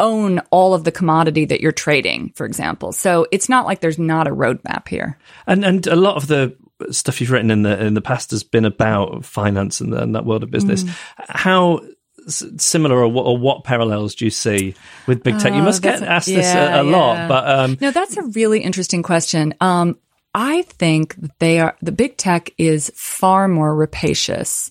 own 0.00 0.38
all 0.50 0.74
of 0.74 0.84
the 0.84 0.92
commodity 0.92 1.44
that 1.46 1.60
you're 1.60 1.72
trading, 1.72 2.32
for 2.34 2.46
example. 2.46 2.92
So 2.92 3.26
it's 3.32 3.48
not 3.48 3.66
like 3.66 3.80
there's 3.80 3.98
not 3.98 4.28
a 4.28 4.34
roadmap 4.34 4.88
here. 4.88 5.18
And 5.46 5.64
and 5.64 5.86
a 5.86 5.96
lot 5.96 6.16
of 6.16 6.28
the 6.28 6.56
stuff 6.90 7.20
you've 7.20 7.30
written 7.30 7.50
in 7.50 7.62
the 7.62 7.84
in 7.84 7.94
the 7.94 8.00
past 8.00 8.30
has 8.30 8.42
been 8.42 8.64
about 8.64 9.24
finance 9.24 9.80
and, 9.80 9.92
and 9.94 10.14
that 10.14 10.24
world 10.24 10.42
of 10.42 10.50
business. 10.50 10.84
Mm. 10.84 10.96
How 11.28 11.80
similar 12.28 12.98
or 12.98 13.08
what, 13.08 13.22
or 13.24 13.38
what, 13.38 13.64
parallels 13.64 14.14
do 14.14 14.24
you 14.24 14.30
see 14.30 14.74
with 15.06 15.22
big 15.22 15.38
tech? 15.38 15.54
you 15.54 15.62
must 15.62 15.82
get 15.82 16.02
asked 16.02 16.28
yeah, 16.28 16.36
this 16.36 16.54
a, 16.54 16.58
a 16.58 16.84
yeah. 16.84 16.96
lot, 16.96 17.28
but 17.28 17.48
um, 17.48 17.78
no, 17.80 17.90
that's 17.90 18.16
a 18.16 18.22
really 18.22 18.60
interesting 18.60 19.02
question. 19.02 19.54
Um, 19.60 19.98
I 20.34 20.62
think 20.62 21.14
that 21.16 21.38
they 21.38 21.58
are 21.58 21.76
the 21.80 21.92
big 21.92 22.16
tech 22.16 22.50
is 22.58 22.92
far 22.94 23.48
more 23.48 23.74
rapacious 23.74 24.70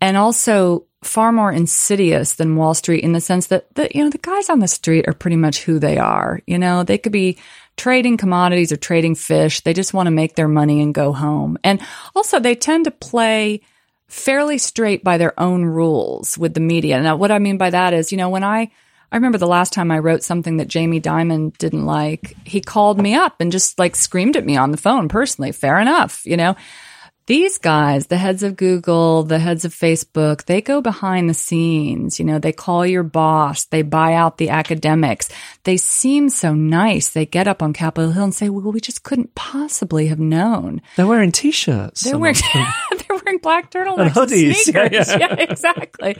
and 0.00 0.16
also 0.16 0.86
far 1.02 1.32
more 1.32 1.52
insidious 1.52 2.34
than 2.34 2.56
Wall 2.56 2.74
Street 2.74 3.04
in 3.04 3.12
the 3.12 3.20
sense 3.20 3.48
that 3.48 3.72
the 3.74 3.88
you 3.94 4.02
know 4.02 4.10
the 4.10 4.18
guys 4.18 4.48
on 4.48 4.60
the 4.60 4.68
street 4.68 5.06
are 5.08 5.14
pretty 5.14 5.36
much 5.36 5.62
who 5.62 5.78
they 5.78 5.98
are. 5.98 6.40
You 6.46 6.58
know, 6.58 6.84
they 6.84 6.98
could 6.98 7.12
be 7.12 7.38
trading 7.78 8.16
commodities 8.16 8.72
or 8.72 8.76
trading 8.76 9.14
fish. 9.14 9.62
They 9.62 9.72
just 9.72 9.94
want 9.94 10.08
to 10.08 10.10
make 10.10 10.34
their 10.34 10.48
money 10.48 10.82
and 10.82 10.92
go 10.92 11.12
home. 11.12 11.56
And 11.64 11.80
also 12.14 12.40
they 12.40 12.54
tend 12.54 12.84
to 12.84 12.90
play 12.90 13.62
fairly 14.08 14.58
straight 14.58 15.04
by 15.04 15.18
their 15.18 15.38
own 15.38 15.64
rules 15.64 16.36
with 16.36 16.54
the 16.54 16.60
media. 16.60 17.00
Now, 17.00 17.16
what 17.16 17.30
I 17.30 17.38
mean 17.38 17.58
by 17.58 17.70
that 17.70 17.94
is, 17.94 18.10
you 18.10 18.18
know, 18.18 18.30
when 18.30 18.44
I, 18.44 18.70
I 19.12 19.16
remember 19.16 19.38
the 19.38 19.46
last 19.46 19.72
time 19.72 19.90
I 19.90 19.98
wrote 19.98 20.22
something 20.22 20.58
that 20.58 20.68
Jamie 20.68 21.00
Dimon 21.00 21.56
didn't 21.58 21.86
like, 21.86 22.34
he 22.44 22.60
called 22.60 23.00
me 23.00 23.14
up 23.14 23.40
and 23.40 23.52
just 23.52 23.78
like 23.78 23.96
screamed 23.96 24.36
at 24.36 24.46
me 24.46 24.56
on 24.56 24.70
the 24.70 24.76
phone 24.76 25.08
personally. 25.08 25.52
Fair 25.52 25.78
enough, 25.78 26.24
you 26.26 26.36
know. 26.36 26.56
These 27.28 27.58
guys, 27.58 28.06
the 28.06 28.16
heads 28.16 28.42
of 28.42 28.56
Google, 28.56 29.22
the 29.22 29.38
heads 29.38 29.66
of 29.66 29.74
Facebook, 29.74 30.46
they 30.46 30.62
go 30.62 30.80
behind 30.80 31.28
the 31.28 31.34
scenes. 31.34 32.18
You 32.18 32.24
know, 32.24 32.38
they 32.38 32.52
call 32.52 32.86
your 32.86 33.02
boss, 33.02 33.66
they 33.66 33.82
buy 33.82 34.14
out 34.14 34.38
the 34.38 34.48
academics. 34.48 35.28
They 35.64 35.76
seem 35.76 36.30
so 36.30 36.54
nice. 36.54 37.10
They 37.10 37.26
get 37.26 37.46
up 37.46 37.62
on 37.62 37.74
Capitol 37.74 38.12
Hill 38.12 38.24
and 38.24 38.34
say, 38.34 38.48
well, 38.48 38.72
we 38.72 38.80
just 38.80 39.02
couldn't 39.02 39.34
possibly 39.34 40.06
have 40.06 40.18
known. 40.18 40.80
They're 40.96 41.06
wearing 41.06 41.30
t-shirts. 41.30 42.00
They're 42.00 42.16
wearing, 42.16 42.36
wearing 43.28 43.38
black 43.38 43.70
turtlenecks 43.70 43.98
and 43.98 44.10
hoodies. 44.10 44.74
And 44.78 44.92
yeah, 44.92 45.04
yeah. 45.06 45.18
yeah, 45.18 45.34
exactly. 45.34 46.16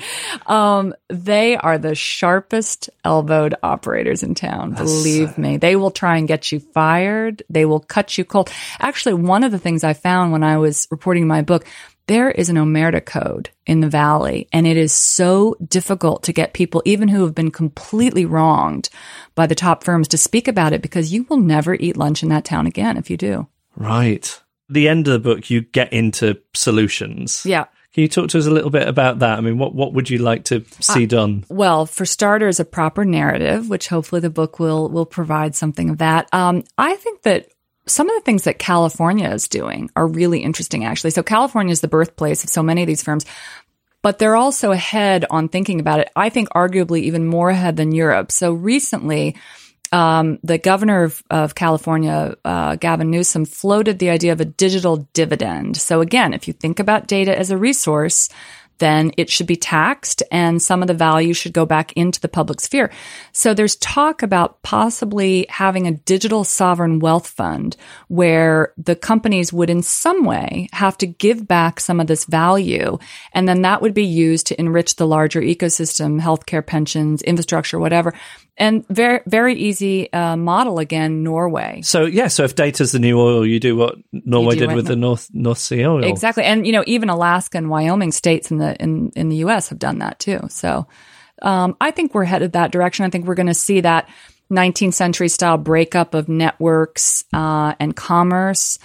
Um, 0.46 0.94
they 1.08 1.56
are 1.56 1.78
the 1.78 1.94
sharpest 1.94 2.90
elbowed 3.04 3.54
operators 3.62 4.22
in 4.22 4.34
town. 4.34 4.70
That's 4.70 4.82
believe 4.82 5.34
so... 5.34 5.40
me. 5.40 5.56
They 5.56 5.76
will 5.76 5.90
try 5.90 6.16
and 6.16 6.28
get 6.28 6.50
you 6.52 6.60
fired. 6.60 7.42
They 7.48 7.64
will 7.64 7.80
cut 7.80 8.16
you 8.18 8.24
cold. 8.24 8.50
Actually, 8.80 9.14
one 9.14 9.44
of 9.44 9.52
the 9.52 9.58
things 9.58 9.84
I 9.84 9.94
found 9.94 10.32
when 10.32 10.42
I 10.42 10.58
was 10.58 10.86
reporting 10.90 11.26
my 11.26 11.42
book, 11.42 11.64
there 12.06 12.30
is 12.30 12.48
an 12.48 12.56
omerta 12.56 13.04
code 13.04 13.50
in 13.66 13.80
the 13.80 13.88
valley 13.88 14.48
and 14.50 14.66
it 14.66 14.78
is 14.78 14.92
so 14.92 15.54
difficult 15.66 16.22
to 16.22 16.32
get 16.32 16.54
people 16.54 16.82
even 16.86 17.06
who 17.08 17.22
have 17.24 17.34
been 17.34 17.50
completely 17.50 18.24
wronged 18.24 18.88
by 19.34 19.46
the 19.46 19.54
top 19.54 19.84
firms 19.84 20.08
to 20.08 20.16
speak 20.16 20.48
about 20.48 20.72
it 20.72 20.80
because 20.80 21.12
you 21.12 21.26
will 21.28 21.36
never 21.36 21.74
eat 21.74 21.98
lunch 21.98 22.22
in 22.22 22.30
that 22.30 22.46
town 22.46 22.66
again 22.66 22.96
if 22.96 23.10
you 23.10 23.18
do 23.18 23.46
right 23.76 24.40
the 24.68 24.88
end 24.88 25.06
of 25.08 25.12
the 25.12 25.18
book 25.18 25.50
you 25.50 25.62
get 25.62 25.92
into 25.92 26.38
solutions 26.54 27.44
yeah 27.44 27.64
can 27.98 28.02
you 28.02 28.08
talk 28.08 28.28
to 28.28 28.38
us 28.38 28.46
a 28.46 28.50
little 28.50 28.70
bit 28.70 28.86
about 28.86 29.20
that? 29.20 29.38
I 29.38 29.40
mean, 29.40 29.58
what, 29.58 29.74
what 29.74 29.94
would 29.94 30.08
you 30.08 30.18
like 30.18 30.44
to 30.44 30.64
see 30.78 31.04
uh, 31.04 31.08
done? 31.08 31.44
Well, 31.48 31.86
for 31.86 32.04
starters, 32.04 32.60
a 32.60 32.64
proper 32.64 33.04
narrative, 33.04 33.68
which 33.68 33.88
hopefully 33.88 34.20
the 34.20 34.30
book 34.30 34.60
will 34.60 34.88
will 34.88 35.04
provide 35.04 35.56
something 35.56 35.90
of 35.90 35.98
that. 35.98 36.28
Um, 36.32 36.62
I 36.76 36.94
think 36.96 37.22
that 37.22 37.48
some 37.86 38.08
of 38.08 38.14
the 38.14 38.24
things 38.24 38.44
that 38.44 38.58
California 38.58 39.30
is 39.30 39.48
doing 39.48 39.90
are 39.96 40.06
really 40.06 40.40
interesting, 40.40 40.84
actually. 40.84 41.10
So 41.10 41.22
California 41.22 41.72
is 41.72 41.80
the 41.80 41.88
birthplace 41.88 42.44
of 42.44 42.50
so 42.50 42.62
many 42.62 42.82
of 42.82 42.86
these 42.86 43.02
firms, 43.02 43.24
but 44.02 44.18
they're 44.18 44.36
also 44.36 44.70
ahead 44.70 45.24
on 45.30 45.48
thinking 45.48 45.80
about 45.80 46.00
it. 46.00 46.10
I 46.14 46.28
think 46.28 46.50
arguably 46.50 47.00
even 47.00 47.26
more 47.26 47.50
ahead 47.50 47.76
than 47.76 47.92
Europe. 47.92 48.30
So 48.30 48.52
recently, 48.52 49.36
um, 49.92 50.38
the 50.42 50.58
governor 50.58 51.04
of, 51.04 51.22
of 51.30 51.54
California, 51.54 52.36
uh, 52.44 52.76
Gavin 52.76 53.10
Newsom, 53.10 53.44
floated 53.44 53.98
the 53.98 54.10
idea 54.10 54.32
of 54.32 54.40
a 54.40 54.44
digital 54.44 55.08
dividend. 55.12 55.76
So 55.76 56.00
again, 56.00 56.32
if 56.32 56.46
you 56.46 56.54
think 56.54 56.78
about 56.78 57.06
data 57.06 57.36
as 57.36 57.50
a 57.50 57.56
resource, 57.56 58.28
then 58.78 59.12
it 59.16 59.30
should 59.30 59.46
be 59.46 59.56
taxed 59.56 60.22
and 60.30 60.62
some 60.62 60.82
of 60.82 60.88
the 60.88 60.94
value 60.94 61.34
should 61.34 61.52
go 61.52 61.66
back 61.66 61.92
into 61.92 62.20
the 62.20 62.28
public 62.28 62.60
sphere. 62.60 62.90
So 63.32 63.54
there's 63.54 63.76
talk 63.76 64.22
about 64.22 64.62
possibly 64.62 65.46
having 65.48 65.86
a 65.86 65.92
digital 65.92 66.44
sovereign 66.44 66.98
wealth 66.98 67.26
fund 67.26 67.76
where 68.08 68.72
the 68.76 68.96
companies 68.96 69.52
would 69.52 69.70
in 69.70 69.82
some 69.82 70.24
way 70.24 70.68
have 70.72 70.96
to 70.98 71.06
give 71.06 71.46
back 71.46 71.80
some 71.80 72.00
of 72.00 72.06
this 72.06 72.24
value. 72.24 72.98
And 73.32 73.48
then 73.48 73.62
that 73.62 73.82
would 73.82 73.94
be 73.94 74.06
used 74.06 74.46
to 74.48 74.60
enrich 74.60 74.96
the 74.96 75.06
larger 75.06 75.40
ecosystem, 75.40 76.20
healthcare, 76.20 76.64
pensions, 76.64 77.22
infrastructure, 77.22 77.78
whatever 77.78 78.14
and 78.58 78.86
very 78.88 79.20
very 79.26 79.54
easy 79.54 80.12
uh, 80.12 80.36
model 80.36 80.78
again 80.78 81.22
norway. 81.22 81.80
So 81.82 82.04
yeah 82.04 82.28
so 82.28 82.44
if 82.44 82.54
data's 82.54 82.92
the 82.92 82.98
new 82.98 83.18
oil 83.18 83.46
you 83.46 83.60
do 83.60 83.76
what 83.76 83.96
norway 84.12 84.56
do 84.56 84.66
did 84.66 84.76
with 84.76 84.86
the 84.86 84.96
north 84.96 85.28
north 85.32 85.58
sea 85.58 85.86
oil. 85.86 86.04
Exactly. 86.04 86.44
And 86.44 86.66
you 86.66 86.72
know 86.72 86.84
even 86.86 87.08
alaska 87.08 87.58
and 87.58 87.70
wyoming 87.70 88.12
states 88.12 88.50
in 88.50 88.58
the 88.58 88.80
in 88.82 89.10
in 89.16 89.28
the 89.28 89.36
us 89.36 89.68
have 89.68 89.78
done 89.78 89.98
that 90.00 90.18
too. 90.18 90.40
So 90.48 90.86
um, 91.40 91.76
i 91.80 91.90
think 91.90 92.14
we're 92.14 92.24
headed 92.24 92.52
that 92.52 92.72
direction. 92.72 93.06
I 93.06 93.10
think 93.10 93.26
we're 93.26 93.34
going 93.34 93.46
to 93.46 93.54
see 93.54 93.80
that 93.80 94.08
19th 94.50 94.94
century 94.94 95.28
style 95.28 95.58
breakup 95.58 96.14
of 96.14 96.28
networks 96.28 97.24
uh, 97.32 97.74
and 97.78 97.94
commerce 97.94 98.78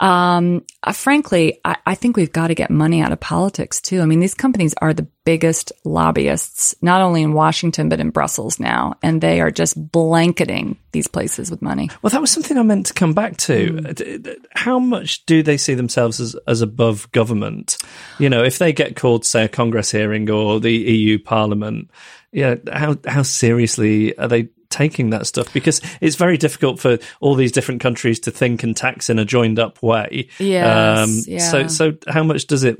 um, 0.00 0.64
uh, 0.82 0.92
frankly, 0.92 1.60
I, 1.64 1.76
I, 1.86 1.94
think 1.94 2.16
we've 2.16 2.32
got 2.32 2.48
to 2.48 2.54
get 2.54 2.70
money 2.70 3.00
out 3.00 3.12
of 3.12 3.20
politics 3.20 3.80
too. 3.80 4.00
I 4.00 4.06
mean, 4.06 4.18
these 4.18 4.34
companies 4.34 4.74
are 4.82 4.92
the 4.92 5.06
biggest 5.24 5.72
lobbyists, 5.84 6.74
not 6.82 7.00
only 7.00 7.22
in 7.22 7.32
Washington, 7.32 7.88
but 7.88 8.00
in 8.00 8.10
Brussels 8.10 8.58
now. 8.58 8.94
And 9.02 9.20
they 9.20 9.40
are 9.40 9.52
just 9.52 9.92
blanketing 9.92 10.78
these 10.92 11.06
places 11.06 11.50
with 11.50 11.62
money. 11.62 11.90
Well, 12.02 12.10
that 12.10 12.20
was 12.20 12.30
something 12.30 12.58
I 12.58 12.62
meant 12.62 12.86
to 12.86 12.94
come 12.94 13.14
back 13.14 13.36
to. 13.38 13.72
Mm. 13.72 14.36
How 14.52 14.80
much 14.80 15.24
do 15.26 15.42
they 15.42 15.56
see 15.56 15.74
themselves 15.74 16.20
as, 16.20 16.34
as 16.48 16.60
above 16.60 17.10
government? 17.12 17.78
You 18.18 18.28
know, 18.28 18.42
if 18.42 18.58
they 18.58 18.72
get 18.72 18.96
called, 18.96 19.24
say, 19.24 19.44
a 19.44 19.48
Congress 19.48 19.92
hearing 19.92 20.28
or 20.28 20.58
the 20.58 20.72
EU 20.72 21.18
Parliament, 21.20 21.90
yeah, 22.32 22.56
how, 22.72 22.96
how 23.06 23.22
seriously 23.22 24.18
are 24.18 24.28
they 24.28 24.48
taking 24.74 25.10
that 25.10 25.26
stuff 25.26 25.52
because 25.52 25.80
it's 26.00 26.16
very 26.16 26.36
difficult 26.36 26.80
for 26.80 26.98
all 27.20 27.36
these 27.36 27.52
different 27.52 27.80
countries 27.80 28.18
to 28.20 28.30
think 28.32 28.64
and 28.64 28.76
tax 28.76 29.08
in 29.08 29.20
a 29.20 29.24
joined 29.24 29.58
up 29.58 29.80
way. 29.82 30.28
Yes, 30.38 31.08
um, 31.08 31.22
yeah. 31.26 31.50
So, 31.50 31.68
so 31.68 31.96
how 32.08 32.24
much 32.24 32.46
does 32.46 32.64
it, 32.64 32.76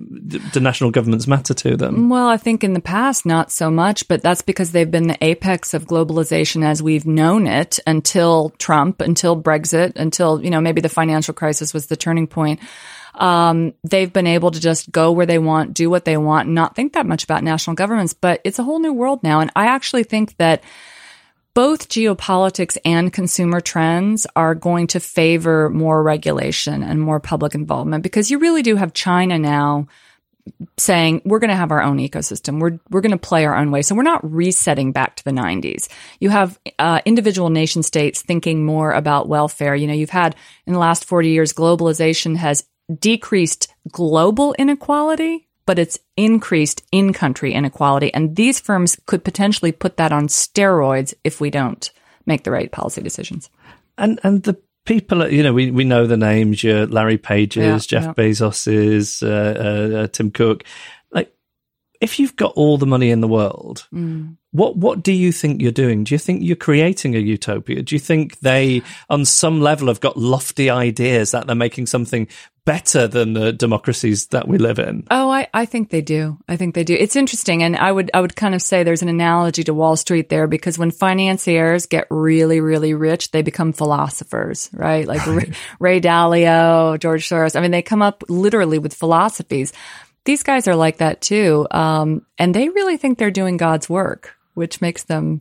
do 0.52 0.60
national 0.60 0.90
governments 0.90 1.26
matter 1.26 1.54
to 1.54 1.76
them? 1.76 2.08
Well, 2.08 2.26
I 2.26 2.36
think 2.36 2.64
in 2.64 2.72
the 2.72 2.80
past, 2.80 3.24
not 3.24 3.52
so 3.52 3.70
much, 3.70 4.08
but 4.08 4.22
that's 4.22 4.42
because 4.42 4.72
they've 4.72 4.90
been 4.90 5.06
the 5.06 5.24
apex 5.24 5.72
of 5.72 5.86
globalization 5.86 6.64
as 6.64 6.82
we've 6.82 7.06
known 7.06 7.46
it 7.46 7.78
until 7.86 8.50
Trump, 8.58 9.00
until 9.00 9.40
Brexit, 9.40 9.92
until, 9.96 10.42
you 10.42 10.50
know, 10.50 10.60
maybe 10.60 10.80
the 10.80 10.88
financial 10.88 11.32
crisis 11.32 11.72
was 11.72 11.86
the 11.86 11.96
turning 11.96 12.26
point. 12.26 12.60
Um, 13.14 13.74
they've 13.84 14.12
been 14.12 14.26
able 14.26 14.50
to 14.50 14.60
just 14.60 14.90
go 14.90 15.12
where 15.12 15.26
they 15.26 15.38
want, 15.38 15.74
do 15.74 15.88
what 15.88 16.04
they 16.04 16.16
want, 16.16 16.46
and 16.46 16.54
not 16.54 16.74
think 16.74 16.94
that 16.94 17.06
much 17.06 17.22
about 17.22 17.44
national 17.44 17.76
governments. 17.76 18.12
But 18.12 18.40
it's 18.42 18.58
a 18.58 18.64
whole 18.64 18.80
new 18.80 18.92
world 18.92 19.22
now. 19.22 19.38
And 19.40 19.52
I 19.54 19.66
actually 19.66 20.02
think 20.02 20.36
that 20.38 20.64
both 21.54 21.88
geopolitics 21.88 22.76
and 22.84 23.12
consumer 23.12 23.60
trends 23.60 24.26
are 24.34 24.54
going 24.54 24.88
to 24.88 25.00
favor 25.00 25.70
more 25.70 26.02
regulation 26.02 26.82
and 26.82 27.00
more 27.00 27.20
public 27.20 27.54
involvement 27.54 28.02
because 28.02 28.30
you 28.30 28.38
really 28.38 28.62
do 28.62 28.76
have 28.76 28.92
China 28.92 29.38
now 29.38 29.86
saying 30.76 31.22
we're 31.24 31.38
going 31.38 31.50
to 31.50 31.56
have 31.56 31.70
our 31.70 31.82
own 31.82 31.98
ecosystem. 31.98 32.60
We're 32.60 32.78
we're 32.90 33.00
going 33.00 33.12
to 33.12 33.18
play 33.18 33.46
our 33.46 33.56
own 33.56 33.70
way. 33.70 33.82
So 33.82 33.94
we're 33.94 34.02
not 34.02 34.30
resetting 34.30 34.92
back 34.92 35.16
to 35.16 35.24
the 35.24 35.30
90s. 35.30 35.88
You 36.20 36.30
have 36.30 36.58
uh, 36.78 37.00
individual 37.04 37.50
nation 37.50 37.82
states 37.82 38.20
thinking 38.20 38.64
more 38.64 38.92
about 38.92 39.28
welfare. 39.28 39.74
You 39.74 39.86
know, 39.86 39.94
you've 39.94 40.10
had 40.10 40.36
in 40.66 40.72
the 40.72 40.78
last 40.78 41.04
40 41.04 41.30
years 41.30 41.52
globalization 41.52 42.36
has 42.36 42.64
decreased 42.98 43.68
global 43.90 44.54
inequality 44.58 45.43
but 45.66 45.78
it's 45.78 45.98
increased 46.16 46.82
in 46.92 47.12
country 47.12 47.52
inequality. 47.52 48.12
And 48.12 48.36
these 48.36 48.60
firms 48.60 48.98
could 49.06 49.24
potentially 49.24 49.72
put 49.72 49.96
that 49.96 50.12
on 50.12 50.28
steroids 50.28 51.14
if 51.24 51.40
we 51.40 51.50
don't 51.50 51.90
make 52.26 52.44
the 52.44 52.50
right 52.50 52.70
policy 52.70 53.02
decisions. 53.02 53.50
And 53.96 54.18
and 54.22 54.42
the 54.42 54.56
people, 54.84 55.30
you 55.30 55.42
know, 55.42 55.52
we, 55.52 55.70
we 55.70 55.84
know 55.84 56.06
the 56.06 56.16
names, 56.16 56.62
your 56.62 56.86
Larry 56.86 57.18
Pages, 57.18 57.90
yeah, 57.90 58.00
Jeff 58.00 58.04
yeah. 58.04 58.12
Bezos's, 58.12 59.22
uh, 59.22 60.02
uh, 60.04 60.06
Tim 60.08 60.30
Cook. 60.30 60.64
Like, 61.10 61.34
if 62.00 62.18
you've 62.18 62.36
got 62.36 62.52
all 62.54 62.78
the 62.78 62.86
money 62.86 63.10
in 63.10 63.20
the 63.20 63.28
world, 63.28 63.86
mm. 63.92 64.36
What 64.54 64.76
what 64.76 65.02
do 65.02 65.10
you 65.10 65.32
think 65.32 65.60
you're 65.60 65.72
doing? 65.72 66.04
Do 66.04 66.14
you 66.14 66.18
think 66.18 66.44
you're 66.44 66.54
creating 66.54 67.16
a 67.16 67.18
utopia? 67.18 67.82
Do 67.82 67.92
you 67.92 67.98
think 67.98 68.38
they, 68.38 68.82
on 69.10 69.24
some 69.24 69.60
level, 69.60 69.88
have 69.88 69.98
got 69.98 70.16
lofty 70.16 70.70
ideas 70.70 71.32
that 71.32 71.48
they're 71.48 71.56
making 71.56 71.86
something 71.86 72.28
better 72.64 73.08
than 73.08 73.32
the 73.32 73.52
democracies 73.52 74.28
that 74.28 74.46
we 74.46 74.58
live 74.58 74.78
in? 74.78 75.08
Oh, 75.10 75.28
I, 75.28 75.48
I 75.52 75.66
think 75.66 75.90
they 75.90 76.02
do. 76.02 76.38
I 76.48 76.56
think 76.56 76.76
they 76.76 76.84
do. 76.84 76.94
It's 76.94 77.16
interesting, 77.16 77.64
and 77.64 77.76
I 77.76 77.90
would 77.90 78.12
I 78.14 78.20
would 78.20 78.36
kind 78.36 78.54
of 78.54 78.62
say 78.62 78.84
there's 78.84 79.02
an 79.02 79.08
analogy 79.08 79.64
to 79.64 79.74
Wall 79.74 79.96
Street 79.96 80.28
there 80.28 80.46
because 80.46 80.78
when 80.78 80.92
financiers 80.92 81.86
get 81.86 82.06
really 82.08 82.60
really 82.60 82.94
rich, 82.94 83.32
they 83.32 83.42
become 83.42 83.72
philosophers, 83.72 84.70
right? 84.72 85.04
Like 85.04 85.26
Ray, 85.26 85.50
Ray 85.80 86.00
Dalio, 86.00 86.96
George 87.00 87.28
Soros. 87.28 87.56
I 87.56 87.60
mean, 87.60 87.72
they 87.72 87.82
come 87.82 88.02
up 88.02 88.22
literally 88.28 88.78
with 88.78 88.94
philosophies. 88.94 89.72
These 90.26 90.44
guys 90.44 90.68
are 90.68 90.76
like 90.76 90.98
that 90.98 91.20
too, 91.20 91.66
um, 91.72 92.24
and 92.38 92.54
they 92.54 92.68
really 92.68 92.98
think 92.98 93.18
they're 93.18 93.32
doing 93.32 93.56
God's 93.56 93.90
work 93.90 94.36
which 94.54 94.80
makes 94.80 95.04
them 95.04 95.40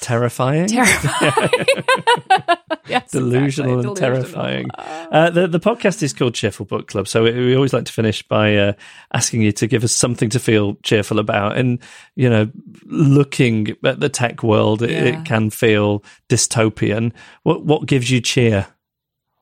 terrifying. 0.00 0.66
Terrifying. 0.66 1.50
yes, 2.88 3.10
Delusional 3.10 3.80
exactly. 3.80 3.88
and 3.88 3.96
terrifying. 3.96 4.66
Uh, 4.76 5.30
the, 5.30 5.48
the 5.48 5.60
podcast 5.60 6.02
is 6.02 6.12
called 6.12 6.34
Cheerful 6.34 6.66
Book 6.66 6.88
Club. 6.88 7.08
So 7.08 7.24
we, 7.24 7.54
always 7.54 7.72
like 7.72 7.84
to 7.86 7.92
finish 7.92 8.22
by 8.22 8.56
uh, 8.56 8.72
asking 9.12 9.42
you 9.42 9.52
to 9.52 9.66
give 9.66 9.84
us 9.84 9.92
something 9.92 10.30
to 10.30 10.38
feel 10.38 10.76
cheerful 10.82 11.18
about. 11.18 11.56
And, 11.56 11.80
you 12.14 12.28
know, 12.28 12.50
looking 12.84 13.76
at 13.84 14.00
the 14.00 14.08
tech 14.08 14.42
world, 14.42 14.82
it, 14.82 14.90
it 14.90 15.24
can 15.24 15.50
feel 15.50 16.04
dystopian. 16.28 17.12
What, 17.42 17.64
what 17.64 17.86
gives 17.86 18.10
you 18.10 18.20
cheer? 18.20 18.66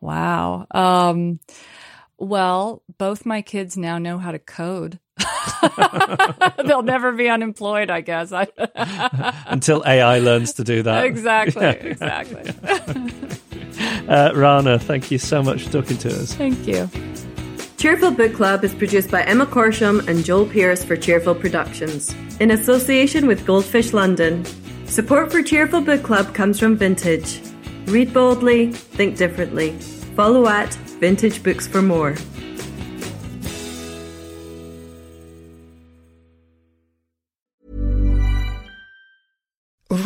Wow. 0.01 0.67
Um, 0.71 1.41
well, 2.19 2.83
both 2.99 3.27
my 3.27 3.43
kids 3.43 3.77
now 3.77 3.99
know 3.99 4.19
how 4.19 4.33
to 4.33 4.39
code. 4.39 4.99
They'll 6.65 6.83
never 6.83 7.13
be 7.13 7.29
unemployed, 7.29 7.91
I 7.91 8.01
guess. 8.01 8.33
Until 9.47 9.83
AI 9.87 10.19
learns 10.19 10.55
to 10.55 10.65
do 10.65 10.83
that. 10.83 11.05
exactly. 11.05 11.65
Exactly. 11.95 12.53
Uh, 14.09 14.33
Rana, 14.35 14.79
thank 14.79 15.11
you 15.11 15.19
so 15.19 15.43
much 15.43 15.63
for 15.65 15.73
talking 15.83 15.97
to 15.99 16.09
us. 16.09 16.35
Thank 16.35 16.67
you. 16.67 16.89
Cheerful 17.77 18.13
Book 18.13 18.33
Club 18.35 18.65
is 18.65 18.73
produced 18.75 19.11
by 19.11 19.23
Emma 19.25 19.47
Corsham 19.47 20.07
and 20.09 20.25
Joel 20.25 20.47
Pierce 20.47 20.85
for 20.85 20.97
Cheerful 20.97 21.35
Productions, 21.35 22.15
in 22.41 22.51
association 22.53 23.27
with 23.27 23.45
Goldfish 23.45 23.93
London. 23.93 24.45
Support 24.87 25.33
for 25.33 25.43
Cheerful 25.43 25.81
Book 25.81 26.03
Club 26.03 26.35
comes 26.35 26.59
from 26.59 26.77
Vintage. 26.77 27.41
Read 27.87 28.15
boldly, 28.15 28.73
think 28.73 29.17
differently. 29.17 29.73
Follow 30.17 30.47
at 30.49 30.73
Vintage 31.01 31.43
Books 31.43 31.67
for 31.67 31.83
more. 31.83 32.15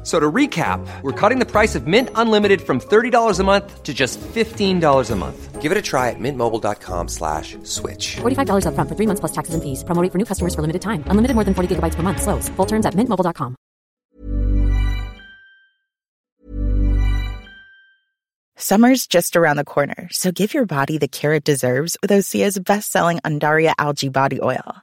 F- 0.00 0.06
So 0.06 0.18
to 0.18 0.32
recap, 0.32 0.80
we're 1.02 1.12
cutting 1.12 1.40
the 1.40 1.44
price 1.44 1.74
of 1.74 1.86
Mint 1.86 2.08
Unlimited 2.14 2.62
from 2.62 2.80
$30 2.80 3.38
a 3.38 3.44
month 3.44 3.82
to 3.82 3.92
just 3.92 4.18
$15 4.20 5.10
a 5.10 5.16
month. 5.16 5.60
Give 5.60 5.72
it 5.72 5.76
a 5.76 5.82
try 5.82 6.08
at 6.08 6.16
mintmobile.com 6.18 7.08
slash 7.08 7.58
switch. 7.64 8.16
$45 8.22 8.64
upfront 8.64 8.88
for 8.88 8.94
three 8.96 9.06
months 9.06 9.20
plus 9.20 9.32
taxes 9.32 9.52
and 9.54 9.62
fees. 9.62 9.84
Promo 9.84 10.00
rate 10.02 10.10
for 10.10 10.16
new 10.18 10.24
customers 10.24 10.54
for 10.54 10.62
limited 10.62 10.80
time. 10.80 11.04
Unlimited 11.08 11.34
more 11.34 11.44
than 11.44 11.52
40 11.52 11.68
gigabytes 11.76 11.96
per 11.96 12.02
month. 12.02 12.22
Slows. 12.22 12.48
Full 12.56 12.66
terms 12.66 12.86
at 12.86 12.94
mintmobile.com. 12.94 13.56
Summer's 18.56 19.06
just 19.06 19.36
around 19.36 19.56
the 19.56 19.64
corner, 19.64 20.08
so 20.10 20.32
give 20.32 20.52
your 20.54 20.66
body 20.66 20.98
the 20.98 21.08
care 21.08 21.32
it 21.34 21.44
deserves 21.44 21.96
with 22.02 22.10
Osea's 22.10 22.58
best-selling 22.58 23.18
Undaria 23.20 23.72
algae 23.78 24.08
body 24.10 24.38
oil. 24.42 24.82